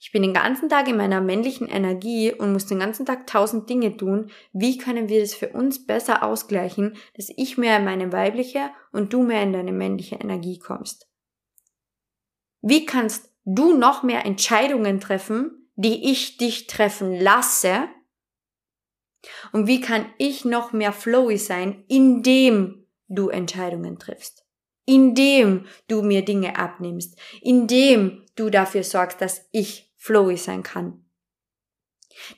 ich 0.00 0.12
bin 0.12 0.22
den 0.22 0.34
ganzen 0.34 0.68
Tag 0.68 0.86
in 0.88 0.98
meiner 0.98 1.22
männlichen 1.22 1.66
Energie 1.66 2.30
und 2.30 2.52
muss 2.52 2.66
den 2.66 2.80
ganzen 2.80 3.06
Tag 3.06 3.26
tausend 3.26 3.70
Dinge 3.70 3.96
tun. 3.96 4.30
Wie 4.52 4.76
können 4.76 5.08
wir 5.08 5.20
das 5.20 5.34
für 5.34 5.48
uns 5.48 5.86
besser 5.86 6.22
ausgleichen, 6.22 6.96
dass 7.16 7.30
ich 7.34 7.56
mehr 7.56 7.78
in 7.78 7.84
meine 7.84 8.12
weibliche 8.12 8.70
und 8.92 9.14
du 9.14 9.22
mehr 9.22 9.42
in 9.42 9.54
deine 9.54 9.72
männliche 9.72 10.16
Energie 10.16 10.58
kommst? 10.58 11.08
Wie 12.60 12.84
kannst 12.84 13.30
du 13.46 13.72
noch 13.76 14.02
mehr 14.02 14.26
Entscheidungen 14.26 15.00
treffen, 15.00 15.70
die 15.76 16.10
ich 16.10 16.36
dich 16.36 16.66
treffen 16.66 17.18
lasse, 17.18 17.88
und 19.52 19.66
wie 19.66 19.80
kann 19.80 20.06
ich 20.18 20.44
noch 20.44 20.72
mehr 20.72 20.92
flowy 20.92 21.38
sein, 21.38 21.84
indem 21.88 22.86
du 23.08 23.28
Entscheidungen 23.28 23.98
triffst? 23.98 24.44
Indem 24.86 25.66
du 25.88 26.02
mir 26.02 26.24
Dinge 26.24 26.58
abnimmst? 26.58 27.18
Indem 27.40 28.26
du 28.36 28.50
dafür 28.50 28.84
sorgst, 28.84 29.20
dass 29.20 29.48
ich 29.52 29.92
flowy 29.96 30.36
sein 30.36 30.62
kann? 30.62 31.04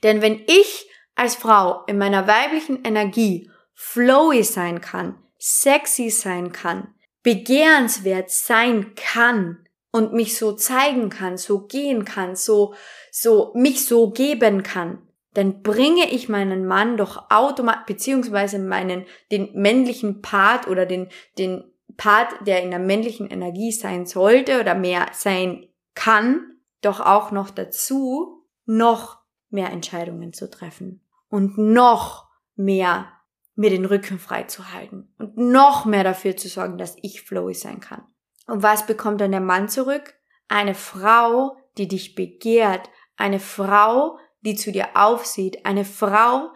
Denn 0.03 0.23
wenn 0.23 0.43
ich 0.47 0.89
als 1.15 1.35
Frau 1.35 1.85
in 1.87 1.99
meiner 1.99 2.27
weiblichen 2.27 2.85
Energie 2.85 3.51
flowy 3.75 4.43
sein 4.45 4.81
kann, 4.81 5.19
sexy 5.39 6.11
sein 6.11 6.53
kann, 6.53 6.95
begehrenswert 7.23 8.31
sein 8.31 8.95
kann 8.95 9.67
und 9.91 10.13
mich 10.13 10.37
so 10.37 10.53
zeigen 10.53 11.11
kann, 11.11 11.37
so 11.39 11.67
gehen 11.67 12.05
kann, 12.05 12.37
so, 12.37 12.75
so, 13.11 13.53
mich 13.55 13.85
so 13.87 14.11
geben 14.11 14.63
kann, 14.63 15.06
dann 15.37 15.63
bringe 15.63 16.11
ich 16.11 16.31
meinen 16.31 16.67
Mann 16.67 16.97
doch 16.97 17.31
automatisch, 17.31 17.85
beziehungsweise 17.87 18.59
meinen, 18.59 19.05
den 19.31 19.51
männlichen 19.53 20.23
Part 20.23 20.67
oder 20.67 20.87
den, 20.87 21.09
den 21.37 21.65
Part, 21.99 22.47
der 22.47 22.63
in 22.63 22.71
der 22.71 22.79
männlichen 22.79 23.29
Energie 23.29 23.71
sein 23.71 24.07
sollte 24.07 24.61
oder 24.61 24.75
mehr 24.75 25.09
sein 25.13 25.69
kann, 25.95 26.57
doch 26.81 27.01
auch 27.01 27.33
noch 27.33 27.51
dazu, 27.51 28.45
noch 28.65 29.19
mehr 29.51 29.71
Entscheidungen 29.71 30.33
zu 30.33 30.51
treffen 30.51 31.03
und 31.29 31.59
noch 31.59 32.29
mehr 32.55 33.13
mir 33.57 33.71
den 33.71 33.85
Rücken 33.85 34.19
frei 34.19 34.45
zu 34.45 34.73
halten 34.73 35.13
und 35.19 35.37
noch 35.37 35.85
mehr 35.85 36.05
dafür 36.05 36.37
zu 36.37 36.49
sorgen, 36.49 36.79
dass 36.79 36.97
ich 37.03 37.23
flowy 37.23 37.55
sein 37.55 37.81
kann. 37.81 38.03
Und 38.47 38.63
was 38.63 38.87
bekommt 38.87 39.21
dann 39.21 39.33
der 39.33 39.41
Mann 39.41 39.69
zurück? 39.69 40.15
Eine 40.49 40.75
Frau, 40.75 41.57
die 41.77 41.89
dich 41.89 42.15
begehrt, 42.15 42.89
eine 43.17 43.41
Frau, 43.41 44.19
die 44.47 44.55
zu 44.55 44.73
dir 44.73 44.89
aufsieht, 44.95 45.67
eine 45.67 45.85
Frau, 45.85 46.51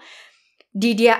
die 0.72 0.96
dir 0.96 1.16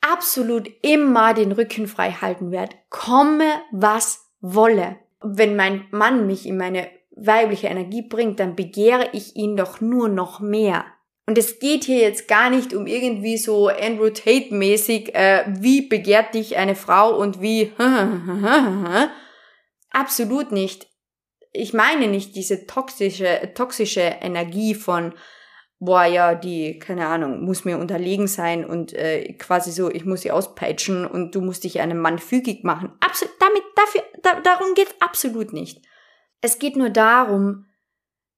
absolut 0.00 0.70
immer 0.82 1.34
den 1.34 1.52
Rücken 1.52 1.86
frei 1.86 2.12
halten 2.12 2.52
wird, 2.52 2.74
komme 2.88 3.50
was 3.72 4.30
wolle. 4.40 4.96
Wenn 5.22 5.56
mein 5.56 5.86
Mann 5.90 6.26
mich 6.26 6.46
in 6.46 6.56
meine 6.56 6.88
weibliche 7.10 7.66
Energie 7.66 8.02
bringt, 8.02 8.40
dann 8.40 8.56
begehre 8.56 9.10
ich 9.12 9.36
ihn 9.36 9.56
doch 9.56 9.80
nur 9.80 10.08
noch 10.08 10.40
mehr. 10.40 10.84
Und 11.26 11.38
es 11.38 11.58
geht 11.58 11.84
hier 11.84 11.98
jetzt 11.98 12.28
gar 12.28 12.50
nicht 12.50 12.74
um 12.74 12.86
irgendwie 12.86 13.36
so 13.36 13.68
Andrew 13.68 14.10
Tate 14.10 14.52
mäßig, 14.54 15.14
äh, 15.14 15.44
wie 15.46 15.82
begehrt 15.82 16.34
dich 16.34 16.56
eine 16.56 16.74
Frau 16.74 17.16
und 17.16 17.40
wie, 17.40 17.72
absolut 19.90 20.50
nicht. 20.50 20.88
Ich 21.52 21.72
meine 21.72 22.08
nicht 22.08 22.34
diese 22.34 22.66
toxische, 22.66 23.52
toxische 23.54 24.00
Energie 24.00 24.74
von, 24.74 25.14
boah, 25.80 26.04
ja, 26.04 26.34
die, 26.34 26.78
keine 26.78 27.06
Ahnung, 27.06 27.42
muss 27.42 27.64
mir 27.64 27.78
unterlegen 27.78 28.28
sein 28.28 28.64
und 28.64 28.92
äh, 28.92 29.32
quasi 29.32 29.72
so, 29.72 29.90
ich 29.90 30.04
muss 30.04 30.20
sie 30.20 30.30
auspeitschen 30.30 31.06
und 31.06 31.34
du 31.34 31.40
musst 31.40 31.64
dich 31.64 31.80
einem 31.80 31.98
Mann 31.98 32.18
fügig 32.18 32.62
machen. 32.62 32.92
Absolut, 33.00 33.34
damit, 33.40 33.62
dafür, 33.74 34.02
da, 34.22 34.40
darum 34.40 34.74
geht's 34.74 34.94
absolut 35.00 35.52
nicht. 35.52 35.82
Es 36.42 36.58
geht 36.58 36.76
nur 36.76 36.90
darum, 36.90 37.66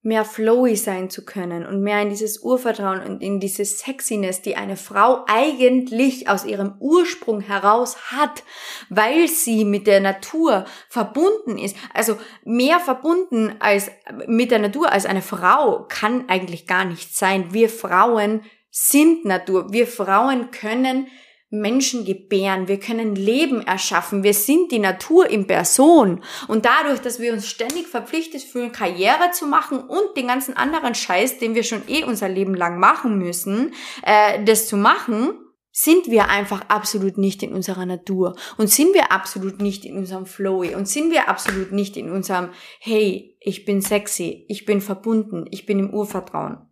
mehr 0.02 0.24
flowy 0.24 0.74
sein 0.74 1.10
zu 1.10 1.24
können 1.24 1.64
und 1.64 1.80
mehr 1.80 2.02
in 2.02 2.10
dieses 2.10 2.38
Urvertrauen 2.38 3.02
und 3.02 3.22
in 3.22 3.38
diese 3.38 3.64
Sexiness, 3.64 4.42
die 4.42 4.56
eine 4.56 4.76
Frau 4.76 5.24
eigentlich 5.28 6.28
aus 6.28 6.44
ihrem 6.44 6.74
Ursprung 6.80 7.40
heraus 7.40 8.10
hat, 8.10 8.42
weil 8.88 9.28
sie 9.28 9.64
mit 9.64 9.86
der 9.86 10.00
Natur 10.00 10.64
verbunden 10.88 11.56
ist. 11.56 11.76
Also 11.94 12.18
mehr 12.44 12.80
verbunden 12.80 13.54
als 13.60 13.90
mit 14.26 14.50
der 14.50 14.58
Natur 14.58 14.90
als 14.90 15.06
eine 15.06 15.22
Frau 15.22 15.86
kann 15.88 16.28
eigentlich 16.28 16.66
gar 16.66 16.84
nicht 16.84 17.16
sein. 17.16 17.52
Wir 17.52 17.68
Frauen 17.68 18.42
sind 18.70 19.24
Natur. 19.24 19.72
Wir 19.72 19.86
Frauen 19.86 20.50
können 20.50 21.06
Menschen 21.52 22.04
gebären, 22.06 22.66
wir 22.66 22.80
können 22.80 23.14
Leben 23.14 23.60
erschaffen, 23.60 24.22
wir 24.22 24.32
sind 24.32 24.72
die 24.72 24.78
Natur 24.78 25.28
in 25.28 25.46
Person. 25.46 26.24
Und 26.48 26.64
dadurch, 26.64 27.00
dass 27.00 27.20
wir 27.20 27.32
uns 27.32 27.46
ständig 27.46 27.86
verpflichtet 27.86 28.42
fühlen, 28.42 28.72
Karriere 28.72 29.30
zu 29.32 29.46
machen 29.46 29.80
und 29.80 30.16
den 30.16 30.28
ganzen 30.28 30.56
anderen 30.56 30.94
Scheiß, 30.94 31.38
den 31.38 31.54
wir 31.54 31.62
schon 31.62 31.82
eh 31.88 32.04
unser 32.04 32.28
Leben 32.28 32.54
lang 32.54 32.80
machen 32.80 33.18
müssen, 33.18 33.74
äh, 34.02 34.42
das 34.44 34.66
zu 34.66 34.78
machen, 34.78 35.34
sind 35.72 36.10
wir 36.10 36.28
einfach 36.28 36.62
absolut 36.68 37.16
nicht 37.18 37.42
in 37.42 37.52
unserer 37.52 37.86
Natur 37.86 38.36
und 38.58 38.68
sind 38.68 38.94
wir 38.94 39.10
absolut 39.10 39.60
nicht 39.60 39.84
in 39.84 39.96
unserem 39.96 40.26
Flowy 40.26 40.74
und 40.74 40.86
sind 40.86 41.10
wir 41.10 41.28
absolut 41.28 41.72
nicht 41.72 41.96
in 41.96 42.10
unserem 42.10 42.50
Hey, 42.78 43.36
ich 43.40 43.64
bin 43.64 43.80
sexy, 43.80 44.44
ich 44.48 44.66
bin 44.66 44.80
verbunden, 44.80 45.46
ich 45.50 45.64
bin 45.64 45.78
im 45.78 45.92
Urvertrauen. 45.92 46.70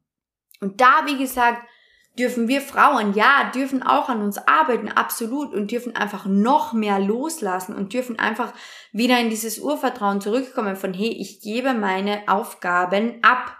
Und 0.60 0.80
da, 0.80 1.06
wie 1.06 1.18
gesagt, 1.18 1.62
dürfen 2.20 2.48
wir 2.48 2.60
Frauen, 2.60 3.14
ja, 3.14 3.50
dürfen 3.54 3.82
auch 3.82 4.10
an 4.10 4.20
uns 4.20 4.36
arbeiten, 4.36 4.88
absolut, 4.88 5.54
und 5.54 5.70
dürfen 5.70 5.96
einfach 5.96 6.26
noch 6.26 6.74
mehr 6.74 6.98
loslassen 6.98 7.74
und 7.74 7.94
dürfen 7.94 8.18
einfach 8.18 8.52
wieder 8.92 9.18
in 9.18 9.30
dieses 9.30 9.58
Urvertrauen 9.58 10.20
zurückkommen 10.20 10.76
von, 10.76 10.92
hey, 10.92 11.08
ich 11.08 11.40
gebe 11.40 11.72
meine 11.72 12.22
Aufgaben 12.28 13.20
ab. 13.22 13.56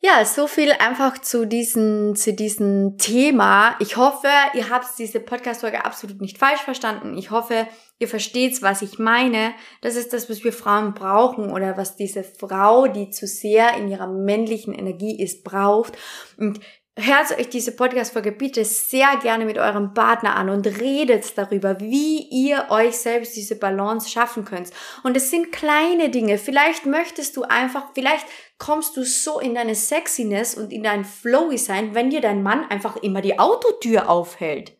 Ja, 0.00 0.24
so 0.24 0.46
viel 0.46 0.72
einfach 0.72 1.18
zu 1.18 1.44
diesem, 1.44 2.14
zu 2.14 2.32
diesem 2.32 2.98
Thema. 2.98 3.74
Ich 3.80 3.96
hoffe, 3.96 4.28
ihr 4.54 4.70
habt 4.70 4.86
diese 4.96 5.18
Podcast-Folge 5.18 5.84
absolut 5.84 6.20
nicht 6.20 6.38
falsch 6.38 6.60
verstanden. 6.60 7.18
Ich 7.18 7.32
hoffe, 7.32 7.66
ihr 7.98 8.06
versteht, 8.06 8.62
was 8.62 8.82
ich 8.82 9.00
meine. 9.00 9.54
Das 9.80 9.96
ist 9.96 10.12
das, 10.12 10.30
was 10.30 10.44
wir 10.44 10.52
Frauen 10.52 10.94
brauchen 10.94 11.50
oder 11.50 11.76
was 11.76 11.96
diese 11.96 12.22
Frau, 12.22 12.86
die 12.86 13.10
zu 13.10 13.26
sehr 13.26 13.76
in 13.76 13.88
ihrer 13.88 14.06
männlichen 14.06 14.72
Energie 14.72 15.20
ist, 15.20 15.42
braucht. 15.42 15.98
Und 16.36 16.60
hört 16.98 17.38
euch 17.38 17.48
diese 17.48 17.72
Podcast-Folge 17.72 18.32
bitte 18.32 18.64
sehr 18.64 19.16
gerne 19.22 19.44
mit 19.44 19.56
eurem 19.56 19.94
Partner 19.94 20.36
an 20.36 20.50
und 20.50 20.66
redet 20.66 21.38
darüber, 21.38 21.80
wie 21.80 22.22
ihr 22.28 22.66
euch 22.70 22.98
selbst 22.98 23.36
diese 23.36 23.56
Balance 23.56 24.10
schaffen 24.10 24.44
könnt. 24.44 24.70
Und 25.04 25.16
es 25.16 25.30
sind 25.30 25.52
kleine 25.52 26.10
Dinge. 26.10 26.38
Vielleicht 26.38 26.86
möchtest 26.86 27.36
du 27.36 27.44
einfach, 27.44 27.90
vielleicht 27.94 28.26
kommst 28.58 28.96
du 28.96 29.04
so 29.04 29.38
in 29.38 29.54
deine 29.54 29.74
Sexiness 29.74 30.54
und 30.54 30.72
in 30.72 30.82
dein 30.82 31.04
Flowy 31.04 31.58
sein, 31.58 31.94
wenn 31.94 32.10
dir 32.10 32.20
dein 32.20 32.42
Mann 32.42 32.68
einfach 32.68 32.96
immer 32.96 33.20
die 33.20 33.38
Autotür 33.38 34.08
aufhält. 34.08 34.76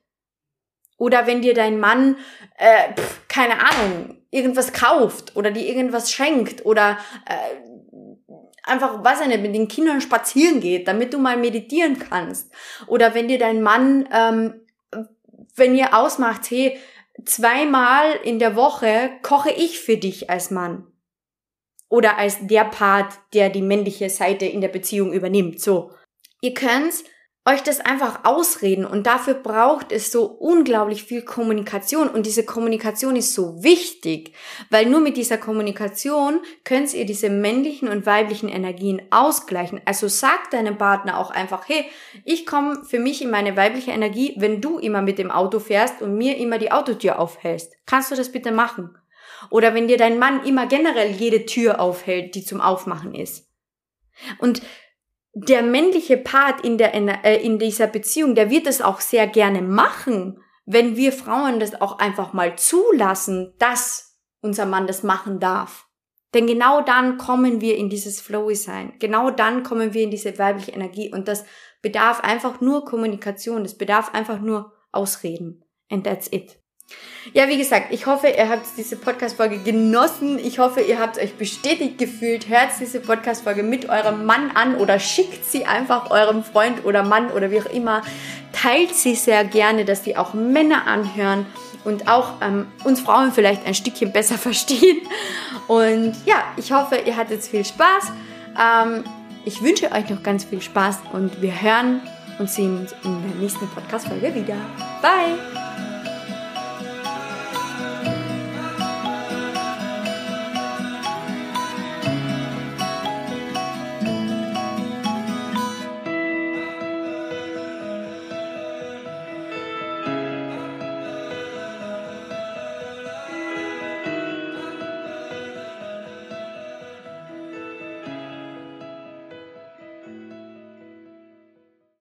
Oder 0.97 1.29
wenn 1.29 1.43
dir 1.43 1.55
dein 1.55 1.79
Mann, 1.79 2.17
äh, 2.57 2.93
pf, 2.95 3.29
keine 3.29 3.55
Ahnung, 3.61 4.17
irgendwas 4.31 4.73
kauft 4.73 5.37
oder 5.37 5.53
dir 5.53 5.65
irgendwas 5.65 6.13
schenkt 6.13 6.67
oder 6.67 6.99
äh, 7.27 7.78
einfach, 8.69 9.05
was 9.05 9.21
er 9.21 9.29
nicht, 9.29 9.43
mit 9.43 9.55
den 9.55 9.69
Kindern 9.69 10.01
spazieren 10.01 10.61
geht, 10.61 10.89
damit 10.89 11.13
du 11.13 11.19
mal 11.19 11.37
meditieren 11.37 11.99
kannst. 11.99 12.53
Oder 12.87 13.15
wenn 13.15 13.29
dir 13.29 13.39
dein 13.39 13.63
Mann, 13.63 14.09
ähm, 14.13 14.61
wenn 15.57 15.75
ihr 15.75 15.95
ausmacht, 15.95 16.51
hey, 16.51 16.79
zweimal 17.25 18.13
in 18.23 18.39
der 18.39 18.57
Woche 18.57 19.11
koche 19.23 19.51
ich 19.51 19.81
für 19.81 19.97
dich 19.97 20.31
als 20.31 20.51
Mann. 20.51 20.87
Oder 21.89 22.19
als 22.19 22.47
der 22.47 22.65
Part, 22.65 23.19
der 23.33 23.49
die 23.49 23.63
männliche 23.63 24.11
Seite 24.11 24.45
in 24.45 24.61
der 24.61 24.69
Beziehung 24.69 25.13
übernimmt. 25.13 25.61
So. 25.61 25.93
Ihr 26.41 26.55
könnt 26.55 26.93
euch 27.49 27.63
das 27.63 27.81
einfach 27.81 28.25
ausreden 28.25 28.85
und 28.85 29.07
dafür 29.07 29.35
braucht 29.35 29.91
es 29.91 30.13
so 30.13 30.27
unglaublich 30.27 31.05
viel 31.05 31.23
Kommunikation 31.23 32.09
und 32.09 32.27
diese 32.27 32.45
Kommunikation 32.45 33.17
ist 33.17 33.33
so 33.33 33.63
wichtig, 33.63 34.35
weil 34.71 34.87
nur 34.87 35.01
mit 35.01 35.17
dieser 35.17 35.39
Kommunikation 35.39 36.41
könnt 36.65 36.93
ihr 36.93 37.07
diese 37.07 37.31
männlichen 37.31 37.89
und 37.89 38.07
weiblichen 38.07 38.49
Energien 38.49 39.01
ausgleichen. 39.11 39.81
Also 39.85 40.09
sagt 40.09 40.53
deinem 40.53 40.77
Partner 40.77 41.19
auch 41.19 41.31
einfach, 41.31 41.69
hey, 41.69 41.87
ich 42.25 42.45
komme 42.45 42.85
für 42.85 42.99
mich 42.99 43.23
in 43.23 43.31
meine 43.31 43.57
weibliche 43.57 43.93
Energie, 43.93 44.35
wenn 44.37 44.61
du 44.61 44.79
immer 44.79 45.01
mit 45.01 45.19
dem 45.19 45.31
Auto 45.31 45.59
fährst 45.59 46.03
und 46.03 46.17
mir 46.17 46.37
immer 46.37 46.59
die 46.59 46.73
Autotür 46.73 47.19
aufhältst. 47.19 47.73
Kannst 47.87 48.11
du 48.11 48.15
das 48.15 48.31
bitte 48.31 48.53
machen? 48.53 48.97
Oder 49.51 49.75
wenn 49.75 49.89
dir 49.89 49.97
dein 49.97 50.19
Mann 50.19 50.45
immer 50.45 50.67
generell 50.67 51.11
jede 51.13 51.47
Tür 51.47 51.81
aufhält, 51.81 52.35
die 52.35 52.45
zum 52.45 52.61
Aufmachen 52.61 53.15
ist. 53.15 53.49
Und 54.39 54.63
der 55.35 55.63
männliche 55.63 56.17
Part 56.17 56.63
in, 56.63 56.79
der, 56.79 56.95
äh, 57.25 57.43
in 57.45 57.59
dieser 57.59 57.87
Beziehung, 57.87 58.35
der 58.35 58.51
wird 58.51 58.67
es 58.67 58.81
auch 58.81 59.01
sehr 59.01 59.27
gerne 59.27 59.63
machen, 59.63 60.43
wenn 60.67 60.97
wir 60.97 61.13
Frauen 61.13 61.61
das 61.61 61.81
auch 61.81 61.99
einfach 61.99 62.33
mal 62.33 62.57
zulassen, 62.57 63.55
dass 63.59 64.19
unser 64.41 64.67
Mann 64.67 64.87
das 64.87 65.03
machen 65.03 65.41
darf. 65.41 65.87
Denn 66.35 66.47
genau 66.47 66.83
dann 66.83 67.17
kommen 67.17 67.61
wir 67.61 67.77
in 67.77 67.89
dieses 67.89 68.21
Flowy 68.21 68.55
sein. 68.55 68.93
Genau 68.99 69.31
dann 69.31 69.63
kommen 69.63 69.95
wir 69.95 70.03
in 70.03 70.11
diese 70.11 70.39
weibliche 70.39 70.73
Energie. 70.73 71.11
Und 71.11 71.27
das 71.27 71.45
bedarf 71.81 72.21
einfach 72.21 72.61
nur 72.61 72.85
Kommunikation. 72.85 73.63
Das 73.63 73.79
bedarf 73.79 74.13
einfach 74.13 74.41
nur 74.41 74.73
Ausreden. 74.93 75.65
And 75.91 76.05
that's 76.05 76.31
it. 76.31 76.61
Ja, 77.35 77.49
wie 77.49 77.59
gesagt, 77.59 77.93
ich 77.93 78.07
hoffe, 78.07 78.29
ihr 78.29 78.49
habt 78.49 78.67
diese 78.77 78.97
Podcast-Folge 78.97 79.59
genossen. 79.59 80.39
Ich 80.39 80.59
hoffe, 80.59 80.81
ihr 80.81 80.99
habt 80.99 81.19
euch 81.19 81.35
bestätigt 81.35 81.99
gefühlt. 81.99 82.49
Hört 82.49 82.71
diese 82.81 83.01
Podcast-Folge 83.01 83.63
mit 83.63 83.89
eurem 83.89 84.25
Mann 84.25 84.51
an 84.55 84.77
oder 84.77 84.99
schickt 84.99 85.45
sie 85.45 85.67
einfach 85.67 86.11
eurem 86.11 86.43
Freund 86.43 86.85
oder 86.85 87.03
Mann 87.03 87.31
oder 87.31 87.51
wie 87.51 87.61
auch 87.61 87.67
immer. 87.67 88.03
Teilt 88.53 88.95
sie 88.95 89.15
sehr 89.15 89.45
gerne, 89.45 89.85
dass 89.85 90.03
die 90.03 90.17
auch 90.17 90.33
Männer 90.33 90.87
anhören 90.87 91.47
und 91.85 92.09
auch 92.09 92.41
ähm, 92.41 92.67
uns 92.85 93.01
Frauen 93.01 93.33
vielleicht 93.33 93.67
ein 93.67 93.75
Stückchen 93.75 94.13
besser 94.13 94.39
verstehen. 94.39 94.99
Und 95.67 96.15
ja, 96.25 96.45
ich 96.57 96.73
hoffe, 96.73 96.97
ihr 96.97 97.17
hattet 97.17 97.43
viel 97.43 97.65
Spaß. 97.65 98.13
Ähm, 98.59 99.05
ich 99.45 99.63
wünsche 99.63 99.93
euch 99.93 100.09
noch 100.09 100.23
ganz 100.23 100.45
viel 100.45 100.63
Spaß 100.63 100.99
und 101.13 101.43
wir 101.43 101.61
hören 101.61 102.01
und 102.39 102.49
sehen 102.51 102.79
uns 102.79 102.95
in 103.05 103.23
der 103.23 103.41
nächsten 103.41 103.69
Podcast-Folge 103.69 104.35
wieder. 104.35 104.57
Bye! 105.03 105.58